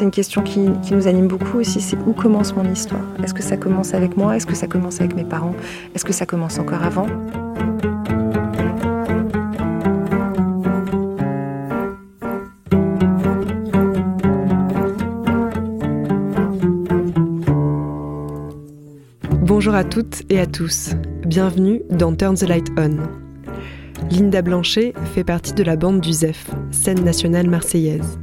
C'est 0.00 0.06
une 0.06 0.12
question 0.12 0.42
qui, 0.42 0.60
nous 0.92 1.08
anime 1.08 1.28
beaucoup 1.28 1.58
aussi, 1.58 1.82
c'est 1.82 1.98
où 2.06 2.14
commence 2.14 2.56
mon 2.56 2.64
histoire? 2.64 3.04
Est-ce 3.22 3.34
que 3.34 3.42
ça 3.42 3.58
commence 3.58 3.92
avec 3.92 4.16
moi? 4.16 4.34
Est-ce 4.34 4.46
que 4.46 4.54
ça 4.54 4.66
commence 4.66 4.98
avec 4.98 5.14
mes 5.14 5.24
parents? 5.24 5.54
Est-ce 5.94 6.06
que 6.06 6.14
ça 6.14 6.24
commence 6.24 6.58
encore 6.58 6.82
avant? 6.82 7.06
Bonjour 19.42 19.74
à 19.74 19.84
toutes 19.84 20.22
et 20.30 20.40
à 20.40 20.46
tous. 20.46 20.94
Bienvenue 21.26 21.82
dans 21.90 22.14
Turn 22.14 22.36
the 22.36 22.48
Light 22.48 22.68
On. 22.78 22.96
Linda 24.10 24.40
Blanchet 24.40 24.94
fait 25.14 25.24
partie 25.24 25.52
de 25.52 25.62
la 25.62 25.76
bande 25.76 26.00
du 26.00 26.14
ZEF, 26.14 26.50
scène 26.70 27.04
nationale 27.04 27.50
marseillaise. 27.50 28.18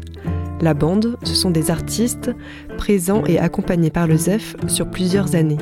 La 0.60 0.74
bande, 0.74 1.18
ce 1.24 1.36
sont 1.36 1.52
des 1.52 1.70
artistes 1.70 2.32
présents 2.78 3.24
et 3.28 3.38
accompagnés 3.38 3.92
par 3.92 4.08
le 4.08 4.18
ZEF 4.18 4.56
sur 4.68 4.90
plusieurs 4.90 5.36
années. 5.36 5.58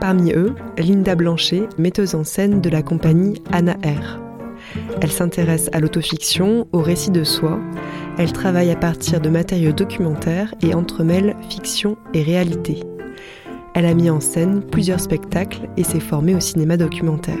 Parmi 0.00 0.32
eux, 0.32 0.54
Linda 0.78 1.16
Blanchet, 1.16 1.68
metteuse 1.78 2.14
en 2.14 2.22
scène 2.22 2.60
de 2.60 2.70
la 2.70 2.82
compagnie 2.82 3.42
Anna 3.50 3.72
R. 3.82 4.20
Elle 5.00 5.10
s'intéresse 5.10 5.68
à 5.72 5.80
l'autofiction, 5.80 6.68
au 6.72 6.80
récit 6.80 7.10
de 7.10 7.24
soi. 7.24 7.58
Elle 8.18 8.32
travaille 8.32 8.70
à 8.70 8.76
partir 8.76 9.20
de 9.20 9.28
matériaux 9.28 9.72
documentaires 9.72 10.54
et 10.62 10.74
entremêle 10.74 11.36
fiction 11.48 11.96
et 12.12 12.22
réalité. 12.22 12.80
Elle 13.74 13.86
a 13.86 13.94
mis 13.94 14.10
en 14.10 14.20
scène 14.20 14.62
plusieurs 14.62 15.00
spectacles 15.00 15.68
et 15.76 15.82
s'est 15.82 15.98
formée 15.98 16.36
au 16.36 16.40
cinéma 16.40 16.76
documentaire. 16.76 17.40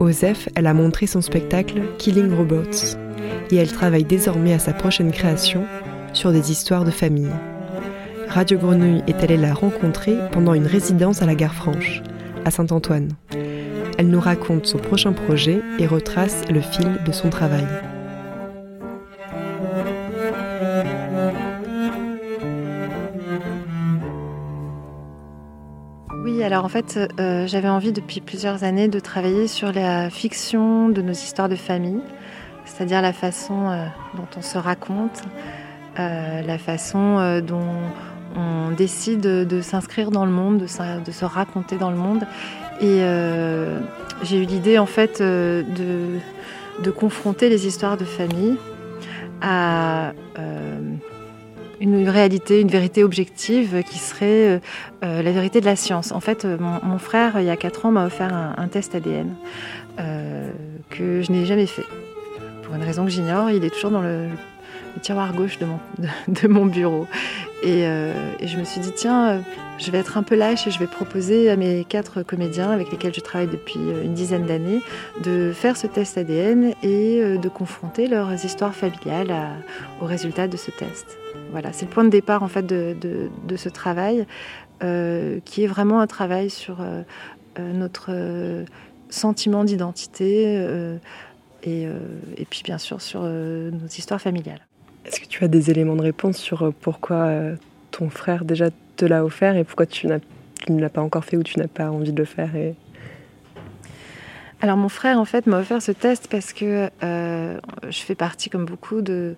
Au 0.00 0.10
ZEF, 0.10 0.48
elle 0.56 0.66
a 0.66 0.74
montré 0.74 1.06
son 1.06 1.20
spectacle 1.20 1.80
Killing 1.98 2.34
Robots 2.34 2.96
et 3.50 3.56
elle 3.56 3.72
travaille 3.72 4.04
désormais 4.04 4.54
à 4.54 4.58
sa 4.58 4.72
prochaine 4.72 5.12
création 5.12 5.64
sur 6.12 6.32
des 6.32 6.50
histoires 6.50 6.84
de 6.84 6.90
famille. 6.90 7.32
Radio 8.28 8.58
Grenouille 8.58 9.02
est 9.06 9.22
allée 9.22 9.36
la 9.36 9.54
rencontrer 9.54 10.16
pendant 10.32 10.54
une 10.54 10.66
résidence 10.66 11.22
à 11.22 11.26
la 11.26 11.34
gare 11.34 11.54
Franche, 11.54 12.02
à 12.44 12.50
Saint-Antoine. 12.50 13.10
Elle 13.96 14.08
nous 14.08 14.20
raconte 14.20 14.66
son 14.66 14.78
prochain 14.78 15.12
projet 15.12 15.60
et 15.78 15.86
retrace 15.86 16.42
le 16.50 16.60
fil 16.60 16.98
de 17.06 17.12
son 17.12 17.30
travail. 17.30 17.66
Oui, 26.24 26.42
alors 26.42 26.64
en 26.64 26.68
fait, 26.68 26.98
euh, 27.20 27.46
j'avais 27.46 27.68
envie 27.68 27.92
depuis 27.92 28.20
plusieurs 28.20 28.64
années 28.64 28.88
de 28.88 28.98
travailler 28.98 29.46
sur 29.46 29.72
la 29.72 30.10
fiction 30.10 30.88
de 30.88 31.02
nos 31.02 31.12
histoires 31.12 31.48
de 31.48 31.54
famille, 31.54 32.00
c'est-à-dire 32.64 33.02
la 33.02 33.12
façon 33.12 33.68
euh, 33.68 33.86
dont 34.16 34.26
on 34.36 34.42
se 34.42 34.58
raconte, 34.58 35.22
euh, 35.98 36.42
la 36.42 36.58
façon 36.58 37.18
euh, 37.18 37.40
dont 37.40 37.76
on 38.36 38.70
décide 38.72 39.20
de 39.20 39.60
s'inscrire 39.60 40.10
dans 40.10 40.24
le 40.24 40.32
monde, 40.32 40.58
de, 40.58 40.66
se 40.66 41.24
raconter 41.24 41.76
dans 41.76 41.90
le 41.90 41.96
monde. 41.96 42.24
Et 42.80 42.98
j'ai 44.24 44.42
eu 44.42 44.44
l'idée 44.44 44.76
en 44.76 44.86
fait 44.86 45.22
de, 45.22 46.90
confronter 46.96 47.48
les 47.48 47.68
histoires 47.68 47.96
de 47.96 48.04
famille 48.04 48.56
à 49.40 50.14
une 51.80 52.08
réalité, 52.08 52.60
une 52.60 52.70
vérité 52.70 53.04
objective 53.04 53.84
qui 53.88 53.98
serait 53.98 54.60
la 55.00 55.30
vérité 55.30 55.60
de 55.60 55.66
la 55.66 55.76
science. 55.76 56.10
En 56.10 56.18
fait, 56.18 56.44
mon, 56.44 56.98
frère, 56.98 57.34
il 57.38 57.44
y 57.44 57.50
a 57.50 57.56
4 57.56 57.86
ans, 57.86 57.92
m'a 57.92 58.04
offert 58.04 58.34
un, 58.34 58.66
test 58.66 58.96
ADN 58.96 59.32
que 60.90 61.22
je 61.22 61.30
n'ai 61.30 61.46
jamais 61.46 61.66
fait. 61.66 61.86
Raison 62.84 63.04
que 63.04 63.10
j'ignore, 63.10 63.50
il 63.50 63.64
est 63.64 63.70
toujours 63.70 63.90
dans 63.90 64.02
le, 64.02 64.26
tiroir 65.02 65.32
gauche 65.32 65.58
de 65.58 65.64
mon, 65.66 65.78
de, 66.28 66.48
mon 66.48 66.66
bureau. 66.66 67.06
Et, 67.62 67.86
euh, 67.86 68.12
et 68.40 68.46
je 68.46 68.58
me 68.58 68.64
suis 68.64 68.80
dit, 68.80 68.92
tiens, 68.94 69.28
euh, 69.30 69.38
je 69.78 69.90
vais 69.90 69.98
être 69.98 70.18
un 70.18 70.22
peu 70.22 70.34
lâche 70.36 70.66
et 70.66 70.70
je 70.70 70.78
vais 70.78 70.86
proposer 70.86 71.50
à 71.50 71.56
mes 71.56 71.84
quatre 71.84 72.22
comédiens 72.22 72.70
avec 72.70 72.90
lesquels 72.92 73.14
je 73.14 73.20
travaille 73.20 73.48
depuis 73.48 73.80
euh, 73.80 74.04
une 74.04 74.12
dizaine 74.14 74.44
d'années 74.46 74.80
de 75.24 75.52
faire 75.54 75.76
ce 75.76 75.86
test 75.86 76.18
ADN 76.18 76.74
et 76.82 77.38
de 77.38 77.48
confronter 77.48 78.06
leurs 78.06 78.32
histoires 78.44 78.74
familiales 78.74 79.30
à- 79.30 79.50
aux 80.02 80.06
résultats 80.06 80.46
de 80.46 80.56
ce 80.56 80.70
test. 80.70 81.16
Voilà, 81.52 81.72
c'est 81.72 81.86
le 81.86 81.90
point 81.90 82.04
de 82.04 82.10
départ 82.10 82.42
en 82.42 82.48
fait 82.48 82.66
de, 82.66 82.94
de- 83.00 83.56
ce 83.56 83.68
travail 83.68 84.26
qui 85.44 85.64
est 85.64 85.66
vraiment 85.66 86.00
un 86.00 86.06
travail 86.06 86.50
sur 86.50 86.76
notre 87.58 88.10
sentiment 89.08 89.64
d'identité 89.64 90.58
et, 91.64 91.86
euh, 91.86 91.98
et 92.36 92.44
puis 92.44 92.62
bien 92.62 92.78
sûr 92.78 93.00
sur 93.00 93.22
euh, 93.24 93.70
nos 93.70 93.86
histoires 93.86 94.20
familiales. 94.20 94.60
Est-ce 95.04 95.20
que 95.20 95.26
tu 95.26 95.44
as 95.44 95.48
des 95.48 95.70
éléments 95.70 95.96
de 95.96 96.02
réponse 96.02 96.38
sur 96.38 96.62
euh, 96.62 96.70
pourquoi 96.80 97.30
ton 97.90 98.10
frère 98.10 98.44
déjà 98.44 98.70
te 98.96 99.04
l'a 99.04 99.24
offert 99.24 99.56
et 99.56 99.64
pourquoi 99.64 99.86
tu, 99.86 100.06
ne 100.06 100.80
l'as 100.80 100.88
pas 100.88 101.02
encore 101.02 101.24
fait 101.24 101.36
ou 101.36 101.42
tu 101.42 101.58
n'as 101.58 101.68
pas 101.68 101.90
envie 101.90 102.12
de 102.12 102.18
le 102.18 102.24
faire. 102.24 102.50
Alors 104.64 104.78
mon 104.78 104.88
frère 104.88 105.18
en 105.18 105.26
fait 105.26 105.46
m'a 105.46 105.58
offert 105.58 105.82
ce 105.82 105.92
test 105.92 106.26
parce 106.30 106.54
que 106.54 106.88
euh, 107.02 107.60
je 107.86 107.98
fais 108.00 108.14
partie 108.14 108.48
comme 108.48 108.64
beaucoup 108.64 109.02
de, 109.02 109.34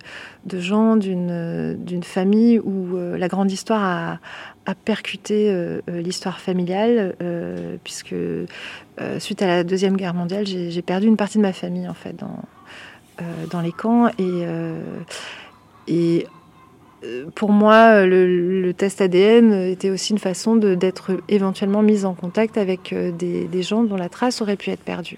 gens 0.53 0.95
d'une 0.95 2.01
famille 2.01 2.59
où 2.59 2.95
euh, 2.95 3.17
la 3.17 3.27
grande 3.27 3.51
histoire 3.51 4.19
a, 4.65 4.75
percuté 4.85 5.49
euh, 5.49 5.81
l'histoire 5.89 6.39
familiale 6.39 7.13
puisque 7.83 8.15
suite 9.19 9.41
à 9.41 9.47
la 9.47 9.65
deuxième 9.65 9.97
guerre 9.97 10.13
mondiale 10.13 10.47
j'ai 10.47 10.81
perdu 10.81 11.07
une 11.07 11.17
partie 11.17 11.39
de 11.39 11.43
ma 11.43 11.51
famille 11.51 11.89
en 11.89 11.93
fait 11.93 12.15
dans 13.51 13.59
les 13.59 13.73
camps. 13.73 14.09
Et 15.89 16.27
pour 17.35 17.51
moi, 17.51 18.05
le, 18.05 18.61
le 18.61 18.73
test 18.73 19.01
ADN 19.01 19.53
était 19.53 19.89
aussi 19.89 20.13
une 20.13 20.19
façon 20.19 20.55
d'être 20.55 21.11
éventuellement 21.29 21.81
mise 21.81 22.05
en 22.05 22.13
contact 22.13 22.57
avec 22.57 22.93
euh, 22.93 23.11
des, 23.11 23.61
gens 23.61 23.83
dont 23.83 23.95
la 23.95 24.09
trace 24.09 24.41
aurait 24.41 24.55
pu 24.55 24.69
être 24.69 24.83
perdue. 24.83 25.17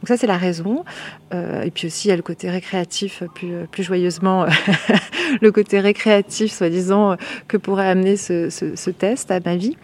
Donc 0.00 0.08
ça, 0.08 0.16
c'est 0.16 0.26
la 0.26 0.36
raison. 0.36 0.84
Euh, 1.32 1.62
et 1.62 1.70
puis 1.70 1.86
aussi, 1.86 2.08
il 2.08 2.10
y 2.10 2.12
a 2.12 2.16
le 2.16 2.22
côté 2.22 2.50
récréatif, 2.50 3.22
plus, 3.70 3.82
joyeusement, 3.82 4.46
le 5.40 5.52
côté 5.52 5.80
récréatif, 5.80 6.52
soi-disant, 6.52 7.16
que 7.48 7.56
pourrait 7.56 7.88
amener 7.88 8.16
ce, 8.16 8.90
test 8.90 9.30
à 9.30 9.40
ma 9.40 9.56
vie. 9.56 9.76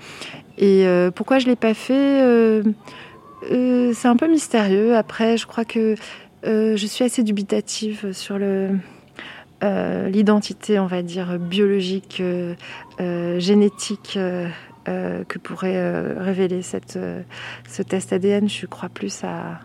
Et 0.59 0.87
euh, 0.87 1.11
pourquoi 1.11 1.39
je 1.39 1.47
l'ai 1.47 1.57
pas 1.57 1.75
fait 1.75 2.23
euh, 2.23 2.63
euh, 3.51 3.93
C'est 3.95 4.09
un 4.09 4.17
peu 4.17 4.29
mystérieux. 4.29 4.95
Après, 4.95 5.37
je 5.37 5.47
crois 5.47 5.65
que 5.65 5.95
euh, 6.47 6.77
je 6.77 6.87
suis 6.87 7.05
assez 7.05 7.23
dubitative 7.23 8.13
sur 8.13 8.39
le 8.39 8.47
euh, 8.47 8.69
l'identité, 9.63 10.79
on 10.79 10.87
va 10.87 11.03
dire, 11.03 11.39
biologique, 11.39 12.19
euh, 12.21 12.55
euh, 13.01 13.39
génétique 13.39 14.15
euh, 14.17 14.49
euh, 14.89 15.25
que 15.25 15.39
pourrait 15.39 15.77
euh, 15.77 16.15
révéler 16.19 16.63
cette, 16.63 16.97
euh, 16.97 17.23
ce 17.69 17.83
test 17.83 18.13
ADN. 18.13 18.49
Je 18.49 18.67
crois 18.67 18.89
plus 18.89 19.23
à, 19.25 19.61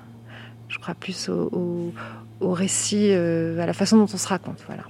je 0.67 0.78
crois 0.79 0.94
plus 0.94 1.29
au, 1.29 1.50
au, 1.53 1.94
au 2.41 2.51
récit, 2.51 3.09
euh, 3.11 3.59
à 3.59 3.66
la 3.66 3.73
façon 3.73 3.97
dont 3.97 4.03
on 4.03 4.17
se 4.17 4.28
raconte. 4.28 4.64
Voilà. 4.67 4.84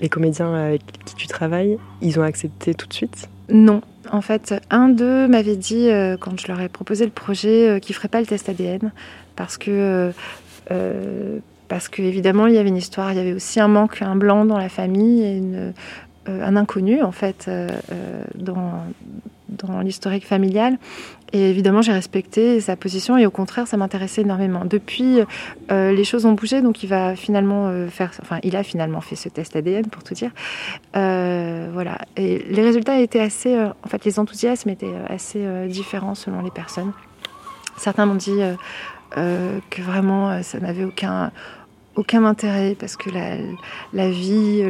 Les 0.00 0.08
comédiens 0.08 0.54
avec 0.54 0.82
qui 1.04 1.14
tu 1.14 1.26
travailles, 1.26 1.78
ils 2.00 2.18
ont 2.18 2.22
accepté 2.22 2.74
tout 2.74 2.86
de 2.86 2.92
suite? 2.92 3.28
Non. 3.48 3.82
En 4.10 4.20
fait, 4.20 4.54
un 4.70 4.88
d'eux 4.88 5.28
m'avait 5.28 5.56
dit, 5.56 5.88
euh, 5.88 6.16
quand 6.16 6.38
je 6.38 6.48
leur 6.48 6.60
ai 6.60 6.68
proposé 6.68 7.04
le 7.04 7.12
projet, 7.12 7.68
euh, 7.68 7.78
qu'il 7.78 7.92
ne 7.94 7.96
ferait 7.96 8.08
pas 8.08 8.20
le 8.20 8.26
test 8.26 8.48
ADN 8.48 8.92
parce 9.36 9.58
que, 9.58 9.70
euh, 9.70 10.12
euh, 10.70 11.38
parce 11.72 11.88
que 11.88 12.02
évidemment, 12.02 12.48
il 12.48 12.52
y 12.52 12.58
avait 12.58 12.68
une 12.68 12.76
histoire, 12.76 13.12
il 13.12 13.16
y 13.16 13.18
avait 13.18 13.32
aussi 13.32 13.58
un 13.58 13.66
manque, 13.66 14.02
un 14.02 14.14
blanc 14.14 14.44
dans 14.44 14.58
la 14.58 14.68
famille, 14.68 15.22
et 15.22 15.40
euh, 15.40 15.72
un 16.28 16.54
inconnu, 16.54 17.02
en 17.02 17.12
fait, 17.12 17.46
euh, 17.48 17.66
euh, 17.90 18.24
dans, 18.34 18.72
dans 19.48 19.80
l'historique 19.80 20.26
familial. 20.26 20.76
Et 21.32 21.48
évidemment, 21.48 21.80
j'ai 21.80 21.92
respecté 21.92 22.60
sa 22.60 22.76
position 22.76 23.16
et 23.16 23.24
au 23.24 23.30
contraire, 23.30 23.66
ça 23.66 23.78
m'intéressait 23.78 24.20
énormément. 24.20 24.66
Depuis, 24.66 25.20
les 25.70 26.04
choses 26.04 26.26
ont 26.26 26.32
bougé, 26.32 26.60
donc 26.60 26.82
il 26.82 26.90
va 26.90 27.16
finalement 27.16 27.72
faire, 27.88 28.10
enfin, 28.20 28.38
il 28.42 28.54
a 28.54 28.62
finalement 28.62 29.00
fait 29.00 29.16
ce 29.16 29.30
test 29.30 29.56
ADN 29.56 29.86
pour 29.86 30.02
tout 30.02 30.12
dire. 30.12 30.30
Voilà. 30.92 31.96
Et 32.18 32.44
les 32.50 32.62
résultats 32.62 33.00
étaient 33.00 33.20
assez, 33.20 33.58
en 33.58 33.88
fait, 33.88 34.04
les 34.04 34.18
enthousiasmes 34.18 34.68
étaient 34.68 34.92
assez 35.08 35.42
différents 35.68 36.14
selon 36.14 36.42
les 36.42 36.50
personnes. 36.50 36.92
Certains 37.78 38.04
m'ont 38.04 38.16
dit 38.16 38.40
que 39.14 39.80
vraiment, 39.80 40.42
ça 40.42 40.60
n'avait 40.60 40.84
aucun 40.84 41.32
aucun 41.96 42.24
intérêt 42.24 42.74
parce 42.78 42.96
que 42.96 43.10
la, 43.10 44.10
vie, 44.10 44.62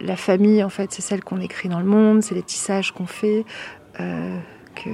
la 0.00 0.16
famille, 0.16 0.62
en 0.62 0.68
fait, 0.68 0.92
c'est 0.92 1.02
celle 1.02 1.22
qu'on 1.22 1.40
écrit 1.40 1.68
dans 1.68 1.78
le 1.78 1.86
monde, 1.86 2.22
c'est 2.22 2.34
les 2.34 2.42
tissages 2.42 2.92
qu'on 2.92 3.06
fait, 3.06 3.44
euh, 4.00 4.38
que, 4.74 4.90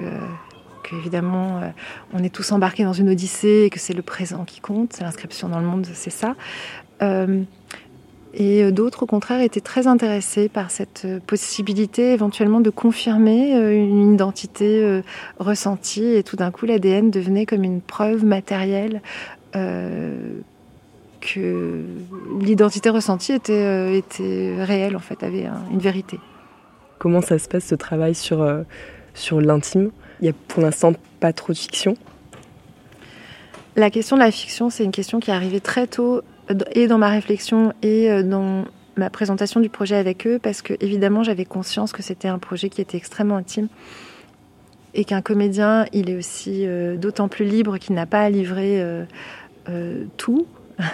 évidemment 0.97 1.59
euh, 1.59 1.71
on 2.13 2.23
est 2.23 2.33
tous 2.33 2.53
embarqués 2.53 2.85
dans 2.85 2.93
une 2.93 3.09
odyssée 3.09 3.65
et 3.67 3.71
que 3.71 3.81
c'est 3.81 3.93
le 3.93 4.03
présent 4.03 4.45
qui 4.45 4.61
compte, 4.61 4.93
c'est 4.93 5.03
l'inscription 5.03 5.49
dans 5.49 5.59
le 5.59 5.67
monde, 5.67 5.87
c'est 5.93 6.11
ça. 6.11 6.37
Euh, 7.03 7.43
et 8.39 8.71
d'autres, 8.71 9.05
au 9.05 9.07
contraire, 9.07 9.41
étaient 9.41 9.63
très 9.63 9.87
intéressés 9.87 10.51
par 10.51 10.71
cette 10.71 11.07
possibilité 11.27 12.13
éventuellement 12.13 12.61
de 12.61 12.69
confirmer 12.69 13.53
une 13.55 14.13
identité 14.13 15.01
ressentie. 15.39 16.05
Et 16.05 16.23
tout 16.23 16.37
d'un 16.37 16.51
coup, 16.51 16.67
l'ADN 16.67 17.11
devenait 17.11 17.47
comme 17.47 17.65
une 17.65 17.81
preuve 17.81 18.27
matérielle 18.27 19.01
que 21.27 21.85
l'identité 22.41 22.89
ressentie 22.89 23.33
était, 23.33 23.53
euh, 23.53 23.93
était 23.93 24.55
réelle, 24.63 24.97
en 24.97 25.01
fait, 25.01 25.23
avait 25.23 25.47
une 25.71 25.81
vérité. 25.81 26.19
Comment 26.99 27.21
ça 27.21 27.39
se 27.39 27.49
passe 27.49 27.65
ce 27.65 27.75
travail 27.75 28.15
sur, 28.15 28.43
euh, 28.43 28.63
sur 29.15 29.41
l'intime? 29.41 29.91
Il 30.21 30.25
n'y 30.25 30.31
a 30.31 30.35
pour 30.49 30.63
l'instant 30.63 30.93
pas 31.21 31.33
trop 31.33 31.53
de 31.53 31.59
fiction? 31.59 31.95
La 33.75 33.91
question 33.91 34.17
de 34.17 34.23
la 34.23 34.31
fiction, 34.31 34.71
c'est 34.71 34.85
une 34.85 34.93
question 34.93 35.21
qui 35.21 35.31
est 35.31 35.35
arrivée 35.35 35.61
très 35.61 35.87
tôt, 35.87 36.23
et 36.73 36.87
dans 36.87 36.99
ma 36.99 37.09
réflexion, 37.09 37.75
et 37.83 38.11
euh, 38.11 38.23
dans 38.23 38.65
ma 38.97 39.11
présentation 39.11 39.61
du 39.61 39.69
projet 39.69 39.97
avec 39.97 40.27
eux, 40.27 40.39
parce 40.43 40.63
que 40.63 40.73
évidemment 40.81 41.23
j'avais 41.23 41.45
conscience 41.45 41.93
que 41.93 42.03
c'était 42.03 42.29
un 42.29 42.39
projet 42.39 42.71
qui 42.71 42.81
était 42.81 42.97
extrêmement 42.97 43.37
intime 43.37 43.69
et 44.95 45.05
qu'un 45.05 45.21
comédien, 45.21 45.85
il 45.93 46.09
est 46.09 46.17
aussi 46.17 46.67
d'autant 46.97 47.29
plus 47.29 47.45
libre 47.45 47.77
qu'il 47.77 47.95
n'a 47.95 48.07
pas 48.07 48.23
à 48.23 48.31
livrer 48.31 48.83
tout 50.17 50.47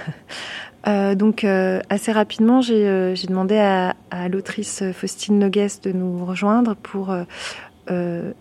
Euh, 0.89 1.15
donc 1.15 1.45
euh, 1.45 1.81
assez 1.91 2.11
rapidement, 2.11 2.61
j'ai 2.61 2.89
euh, 2.89 3.15
demandé 3.29 3.57
à, 3.57 3.95
l'autrice 4.29 4.83
Faustine 4.93 5.39
Nogues 5.39 5.69
de 5.85 5.93
nous 5.93 6.25
rejoindre 6.25 6.75
pour 6.75 7.15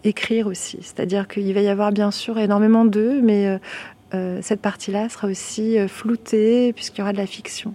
écrire 0.04 0.48
aussi. 0.48 0.80
C'est-à-dire 0.82 1.28
qu'il 1.28 1.54
va 1.54 1.62
y 1.62 1.68
avoir 1.68 1.92
bien 1.92 2.12
sûr 2.12 2.40
énormément 2.40 2.86
d'eux, 2.86 3.22
mais 3.22 3.60
cette 4.42 4.62
partie-là 4.62 5.10
sera 5.10 5.28
aussi 5.28 5.78
floutée 5.88 6.74
puisqu'il 6.74 7.00
y 7.00 7.02
aura 7.04 7.14
de 7.14 7.18
la 7.18 7.26
fiction. 7.26 7.74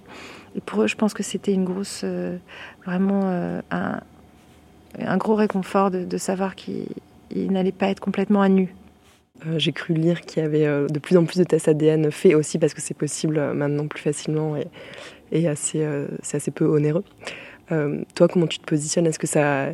Et 0.57 0.61
pour 0.61 0.83
eux, 0.83 0.87
je 0.87 0.97
pense 0.97 1.15
que 1.15 1.23
c'était 1.23 1.53
une 1.53 1.65
grosse, 1.65 2.05
vraiment 2.85 3.61
un, 3.71 5.17
gros 5.17 5.35
réconfort 5.35 5.91
de, 5.91 6.05
de 6.05 6.19
savoir 6.19 6.55
qu'ils 6.55 6.87
n'allaient 7.35 7.73
pas 7.73 7.89
être 7.89 8.01
complètement 8.01 8.43
à 8.43 8.49
nu. 8.49 8.75
Euh, 9.45 9.59
j'ai 9.59 9.73
cru 9.73 9.95
lire 9.95 10.23
qu'il 10.23 10.43
y 10.43 10.47
avait 10.47 10.67
euh, 10.67 10.87
de 10.87 10.99
plus 10.99 11.17
en 11.17 11.25
plus 11.25 11.39
de 11.39 11.45
tests 11.45 11.69
ADN 11.69 12.11
faits 12.11 12.35
aussi 12.35 12.59
parce 12.59 12.75
que 12.75 12.81
c'est 12.81 12.95
possible 12.95 13.39
euh, 13.39 13.53
maintenant 13.53 13.87
plus 13.87 14.01
facilement 14.01 14.57
et, 14.57 15.49
assez, 15.49 15.87
c'est 16.23 16.37
assez 16.37 16.53
peu 16.53 16.67
onéreux. 16.67 17.05
toi, 18.15 18.29
comment 18.29 18.47
tu 18.47 18.61
te 18.61 18.65
positionnes? 18.65 19.07
Est-ce 19.07 19.19
que 19.19 19.27
ça, 19.27 19.71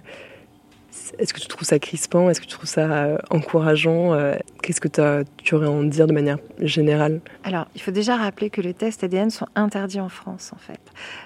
est-ce 1.19 1.35
que 1.35 1.41
tu 1.41 1.47
trouves 1.47 1.69
ça 1.69 1.79
crispant? 1.79 2.31
Est-ce 2.31 2.41
que 2.41 2.47
tu 2.47 2.53
trouves 2.53 2.69
ça 2.69 3.19
encourageant? 3.29 4.19
Qu'est-ce 4.63 4.81
que 4.81 4.89
tu 4.89 5.55
aurais 5.55 5.67
à 5.67 5.71
en 5.71 5.83
dire 5.83 6.07
de 6.07 6.15
manière 6.15 6.39
générale? 6.59 7.21
Alors, 7.45 7.67
il 7.75 7.83
faut 7.83 7.91
déjà 7.91 8.17
rappeler 8.17 8.49
que 8.49 8.63
les 8.63 8.73
tests 8.73 9.05
ADN 9.05 9.29
sont 9.29 9.47
interdits 9.55 10.01
en 10.01 10.09
France, 10.09 10.53
en 10.55 10.59
fait. 10.59 10.81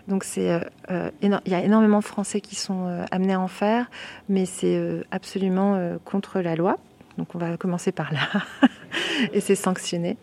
Donc, 0.08 0.24
c'est, 0.24 0.60
il 0.90 1.40
y 1.46 1.54
a 1.54 1.64
énormément 1.64 2.00
de 2.00 2.04
Français 2.04 2.40
qui 2.40 2.56
sont 2.56 3.06
amenés 3.12 3.34
à 3.34 3.40
en 3.40 3.48
faire, 3.48 3.88
mais 4.28 4.44
c'est 4.44 4.76
absolument 5.12 5.96
contre 6.04 6.40
la 6.40 6.56
loi. 6.56 6.78
Donc 7.18 7.34
on 7.34 7.38
va 7.38 7.56
commencer 7.56 7.92
par 7.92 8.12
là. 8.12 8.28
et 9.32 9.40
c'est 9.40 9.54
sanctionné. 9.54 10.16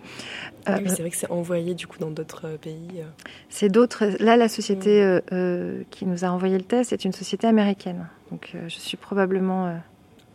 oui, 0.68 0.84
c'est 0.88 1.02
vrai 1.02 1.10
que 1.10 1.18
c'est 1.18 1.32
envoyé 1.32 1.74
du 1.74 1.88
coup 1.88 2.00
dans 2.00 2.12
d'autres 2.12 2.48
euh, 2.48 2.58
pays. 2.58 2.90
Euh. 2.98 3.06
C'est 3.50 3.70
d'autres. 3.70 4.06
Là, 4.20 4.38
la 4.38 4.50
société 4.50 5.04
mm. 5.04 5.22
euh, 5.32 5.84
qui 5.90 6.06
nous 6.06 6.26
a 6.26 6.30
envoyé 6.30 6.58
le 6.58 6.64
test 6.64 6.94
est 6.94 7.06
une 7.06 7.14
société 7.14 7.48
américaine. 7.48 8.08
Donc 8.32 8.56
je 8.68 8.80
suis 8.80 8.98
probablement 8.98 9.80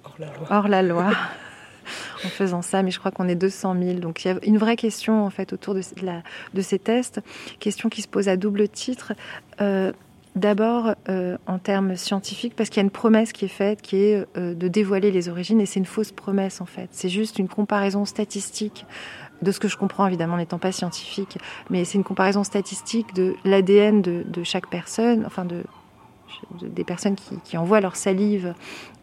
hors 0.04 0.16
la 0.18 0.26
loi. 0.26 0.46
Hors 0.50 0.68
la 0.68 0.82
loi. 0.82 1.10
en 2.24 2.28
faisant 2.28 2.62
ça, 2.62 2.82
mais 2.82 2.90
je 2.90 2.98
crois 2.98 3.10
qu'on 3.10 3.28
est 3.28 3.34
200 3.34 3.76
000. 3.80 3.98
Donc 3.98 4.24
il 4.24 4.28
y 4.28 4.30
a 4.30 4.38
une 4.42 4.58
vraie 4.58 4.76
question 4.76 5.24
en 5.24 5.30
fait 5.30 5.52
autour 5.52 5.74
de, 5.74 5.82
la, 6.02 6.22
de 6.54 6.62
ces 6.62 6.78
tests, 6.78 7.20
question 7.60 7.88
qui 7.88 8.02
se 8.02 8.08
pose 8.08 8.28
à 8.28 8.36
double 8.36 8.68
titre. 8.68 9.12
D'abord 10.38 10.94
euh, 11.08 11.36
en 11.48 11.58
termes 11.58 11.96
scientifiques, 11.96 12.54
parce 12.54 12.68
qu'il 12.70 12.76
y 12.76 12.80
a 12.80 12.84
une 12.84 12.90
promesse 12.90 13.32
qui 13.32 13.44
est 13.44 13.48
faite, 13.48 13.82
qui 13.82 13.96
est 13.96 14.24
euh, 14.36 14.54
de 14.54 14.68
dévoiler 14.68 15.10
les 15.10 15.28
origines, 15.28 15.60
et 15.60 15.66
c'est 15.66 15.80
une 15.80 15.86
fausse 15.86 16.12
promesse 16.12 16.60
en 16.60 16.66
fait. 16.66 16.88
C'est 16.92 17.08
juste 17.08 17.40
une 17.40 17.48
comparaison 17.48 18.04
statistique 18.04 18.86
de 19.42 19.50
ce 19.50 19.58
que 19.58 19.66
je 19.66 19.76
comprends 19.76 20.06
évidemment 20.06 20.36
n'étant 20.36 20.58
pas 20.58 20.70
scientifique, 20.70 21.38
mais 21.70 21.84
c'est 21.84 21.98
une 21.98 22.04
comparaison 22.04 22.44
statistique 22.44 23.14
de 23.14 23.34
l'ADN 23.44 24.00
de, 24.00 24.44
chaque 24.44 24.68
personne, 24.68 25.24
enfin 25.26 25.44
de, 25.44 25.64
des 26.62 26.84
personnes 26.84 27.16
qui, 27.44 27.56
envoient 27.56 27.80
leur 27.80 27.96
salive 27.96 28.54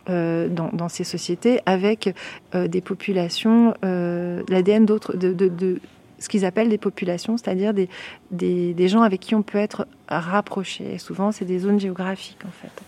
euh, 0.09 0.47
dans, 0.47 0.89
ces 0.89 1.03
sociétés 1.03 1.59
avec 1.65 2.13
des 2.53 2.81
populations, 2.81 3.73
l'ADN 3.81 4.85
d'autres, 4.85 5.15
de, 5.17 5.79
ce 6.19 6.29
qu'ils 6.29 6.45
appellent 6.45 6.69
des 6.69 6.77
populations, 6.77 7.37
c'est-à-dire 7.37 7.73
des, 7.73 7.89
des, 8.31 8.87
gens 8.87 9.01
avec 9.01 9.19
qui 9.19 9.35
on 9.35 9.41
peut 9.41 9.57
être 9.57 9.87
rapproché. 10.07 10.97
Souvent, 10.97 11.31
c'est 11.31 11.45
des 11.45 11.59
zones 11.59 11.79
géographiques, 11.79 12.43
en 12.45 12.51
fait. 12.51 12.83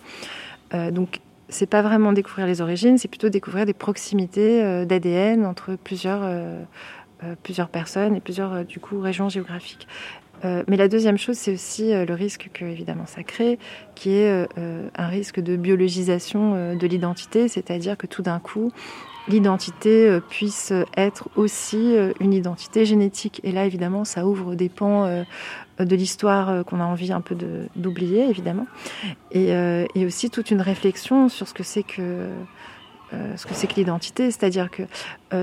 Euh, 0.74 0.90
donc, 0.90 1.20
c'est 1.48 1.66
pas 1.66 1.82
vraiment 1.82 2.12
découvrir 2.12 2.46
les 2.46 2.60
origines, 2.60 2.98
c'est 2.98 3.08
plutôt 3.08 3.30
découvrir 3.30 3.64
des 3.64 3.72
proximités 3.72 4.62
euh, 4.62 4.84
d'ADN 4.84 5.46
entre 5.46 5.76
plusieurs, 5.76 6.20
euh, 6.22 6.62
plusieurs 7.42 7.68
personnes 7.68 8.16
et 8.16 8.20
plusieurs, 8.20 8.64
du 8.64 8.80
coup, 8.80 9.00
régions 9.00 9.28
géographiques. 9.28 9.88
mais 10.44 10.76
la 10.76 10.86
deuxième 10.86 11.18
chose, 11.18 11.36
c'est 11.36 11.52
aussi 11.52 11.90
le 11.92 12.14
risque 12.14 12.50
que, 12.54 12.64
évidemment, 12.64 13.06
ça 13.06 13.24
crée, 13.24 13.58
qui 13.96 14.10
est 14.10 14.46
un 14.56 15.06
risque 15.08 15.40
de 15.40 15.56
biologisation 15.56 16.76
de 16.76 16.86
l'identité, 16.86 17.48
c'est-à-dire 17.48 17.96
que 17.96 18.06
tout 18.06 18.22
d'un 18.22 18.38
coup, 18.38 18.70
l'identité 19.28 20.08
euh, 20.08 20.20
puisse 20.20 20.72
être 20.96 21.28
aussi 21.36 21.96
euh, 21.96 22.12
une 22.20 22.32
identité 22.32 22.84
génétique. 22.84 23.40
Et 23.44 23.52
là, 23.52 23.66
évidemment, 23.66 24.04
ça 24.04 24.26
ouvre 24.26 24.54
des 24.54 24.68
pans 24.68 25.04
euh, 25.04 25.24
de 25.78 25.96
l'histoire 25.96 26.64
qu'on 26.64 26.80
a 26.80 26.84
envie 26.84 27.12
un 27.12 27.20
peu 27.20 27.36
d'oublier, 27.76 28.28
évidemment. 28.28 28.66
Et, 29.30 29.54
aussi 30.04 30.28
toute 30.28 30.50
une 30.50 30.60
réflexion 30.60 31.28
sur 31.28 31.46
ce 31.46 31.54
que 31.54 31.62
c'est 31.62 31.84
que 31.84 32.32
l'identité, 33.76 34.32
c'est-à-dire 34.32 34.72
que 34.72 34.82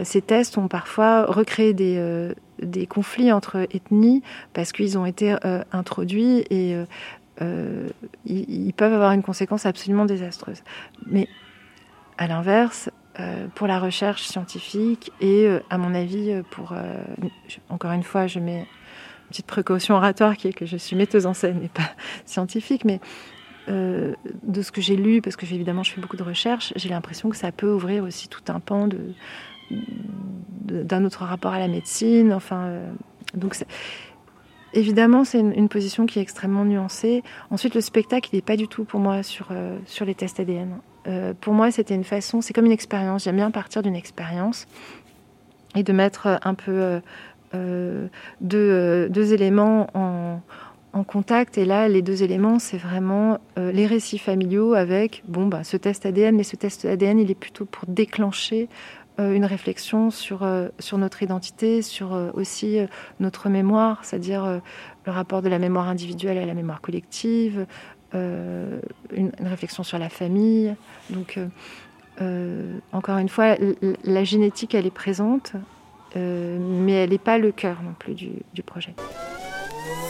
ces 0.04 0.22
tests 0.22 0.58
ont 0.58 0.68
parfois 0.68 1.26
recréé 1.26 1.74
des, 1.74 2.88
conflits 2.90 3.32
entre 3.32 3.66
ethnies 3.74 4.24
parce 4.52 4.74
qu'ils 4.74 4.98
ont 4.98 5.06
été 5.06 5.38
introduits 5.72 6.44
et 6.50 6.76
ils, 8.26 8.74
peuvent 8.76 8.94
avoir 8.94 9.14
une 9.14 9.24
conséquence 9.24 9.66
absolument 9.66 10.04
désastreuse. 10.04 10.64
Mais 11.06 11.30
à 12.18 12.28
l'inverse, 12.28 12.90
pour 13.56 13.68
la 13.68 13.80
recherche 13.80 14.24
scientifique 14.24 15.12
et, 15.22 15.48
euh, 15.48 15.60
à 15.70 15.78
mon 15.78 15.94
avis, 15.96 16.32
euh, 16.32 16.44
pour. 16.50 16.74
encore 17.70 17.92
une 17.92 18.04
fois, 18.04 18.28
je 18.28 18.40
mets 18.40 18.60
une 18.60 19.30
petite 19.30 19.46
précaution 19.46 19.96
oratoire 19.96 20.38
qui 20.38 20.50
est 20.50 20.54
que 20.54 20.66
je 20.66 20.78
suis 20.78 20.96
metteuse 20.96 21.26
en 21.26 21.34
scène 21.34 21.62
et 21.64 21.70
pas 21.70 21.92
scientifique, 22.26 22.86
mais 22.86 23.00
de 23.68 24.62
ce 24.62 24.72
que 24.72 24.80
j'ai 24.80 24.96
lu, 24.96 25.24
parce 25.24 25.36
que 25.36 25.46
évidemment 25.46 25.82
je 25.82 25.92
fais 25.92 26.00
beaucoup 26.00 26.18
de 26.18 26.24
recherches, 26.24 26.72
j'ai 26.76 26.90
l'impression 26.90 27.30
que 27.30 27.36
ça 27.36 27.52
peut 27.52 27.74
ouvrir 27.74 28.04
aussi 28.04 28.28
tout 28.28 28.44
un 28.50 28.60
pan 28.60 28.88
d'un 29.72 31.04
autre 31.04 31.24
rapport 31.24 31.52
à 31.52 31.58
la 31.58 31.68
médecine. 31.68 32.32
Enfin, 32.32 32.78
donc 33.34 33.56
évidemment 34.76 35.24
c'est 35.24 35.40
une, 35.40 35.70
position 35.70 36.06
qui 36.06 36.20
est 36.20 36.22
extrêmement 36.22 36.66
nuancée. 36.66 37.24
Ensuite, 37.50 37.74
le 37.76 37.82
spectacle, 37.82 38.30
il 38.32 38.36
n'est 38.36 38.42
pas 38.42 38.58
du 38.58 38.68
tout 38.68 38.84
pour 38.84 39.00
moi 39.00 39.24
sur, 39.24 39.48
sur 39.86 40.06
les 40.06 40.16
tests 40.16 40.40
ADN. 40.40 40.80
Euh, 41.08 41.34
pour 41.40 41.54
moi, 41.54 41.72
c'était 41.72 41.96
une 41.96 42.04
façon, 42.04 42.42
c'est 42.42 42.54
comme 42.54 42.66
une 42.66 42.72
expérience. 42.72 43.24
J'aime 43.24 43.36
bien 43.36 43.52
partir 43.52 43.84
d'une 43.84 43.96
expérience 43.96 44.68
et 45.76 45.84
de 45.84 45.94
mettre 45.94 46.40
un 46.44 46.54
peu 46.54 47.02
euh, 47.54 48.08
deux, 48.42 49.34
éléments 49.34 49.88
en, 49.94 50.42
contact. 51.08 51.58
Et 51.58 51.66
là, 51.66 51.90
les 51.90 52.02
deux 52.02 52.24
éléments, 52.24 52.58
c'est 52.58 52.78
vraiment 52.78 53.40
euh, 53.58 53.74
les 53.74 53.86
récits 53.86 54.18
familiaux 54.18 54.74
avec 54.74 55.24
bon, 55.28 55.48
bah, 55.48 55.66
ce 55.66 55.76
test 55.76 56.06
ADN. 56.06 56.36
Mais 56.36 56.44
ce 56.44 56.56
test 56.56 56.86
ADN, 56.86 57.20
il 57.20 57.30
est 57.30 57.36
plutôt 57.36 57.66
pour 57.66 57.84
déclencher 57.88 58.70
une 59.18 59.46
réflexion 59.46 60.12
sur, 60.12 60.46
sur 60.80 60.98
notre 60.98 61.24
identité, 61.24 61.82
sur 61.82 62.32
aussi 62.34 62.80
notre 63.20 63.50
mémoire, 63.50 64.04
c'est-à-dire 64.04 64.62
le 65.06 65.12
rapport 65.12 65.42
de 65.42 65.50
la 65.50 65.60
mémoire 65.60 65.88
individuelle 65.88 66.38
à 66.38 66.46
la 66.46 66.54
mémoire 66.54 66.82
collective, 66.82 67.66
euh, 68.16 68.80
une, 69.14 69.32
réflexion 69.44 69.84
sur 69.84 69.98
la 69.98 70.10
famille. 70.10 70.74
Donc, 71.10 71.38
euh, 71.38 71.48
euh, 72.22 72.78
encore 72.92 73.18
une 73.18 73.30
fois, 73.30 73.56
la 74.04 74.24
génétique, 74.24 74.74
elle 74.74 74.86
est 74.86 74.92
présente, 74.92 75.54
mais 76.16 76.94
elle 76.94 77.10
n'est 77.10 77.18
pas 77.18 77.38
le 77.38 77.52
cœur 77.52 77.82
non 77.84 77.94
plus 77.98 78.14
du, 78.14 78.64
projet. 78.66 78.96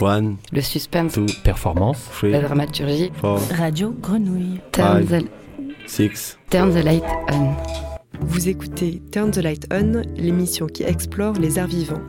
One, 0.02 0.38
le 0.52 0.62
suspense, 0.62 1.14
two, 1.14 1.26
performance, 1.44 2.10
la 2.22 2.42
dramaturgie, 2.42 3.12
radio 3.52 3.92
grenouille, 3.92 4.60
turn 4.72 5.06
the, 5.06 5.26
six, 5.88 6.38
turn 6.50 6.72
the 6.72 6.84
light 6.84 7.04
on. 7.32 7.95
Vous 8.22 8.50
écoutez 8.50 9.02
Turn 9.12 9.32
the 9.32 9.38
Light 9.38 9.68
On, 9.72 10.02
l'émission 10.16 10.68
qui 10.68 10.84
explore 10.84 11.34
les 11.34 11.60
arts 11.60 11.68
vivants. 11.68 12.02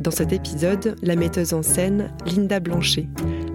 Dans 0.00 0.10
cet 0.10 0.32
épisode, 0.32 0.96
la 1.02 1.16
metteuse 1.16 1.54
en 1.54 1.62
scène 1.62 2.12
Linda 2.26 2.60
Blanchet, 2.60 3.08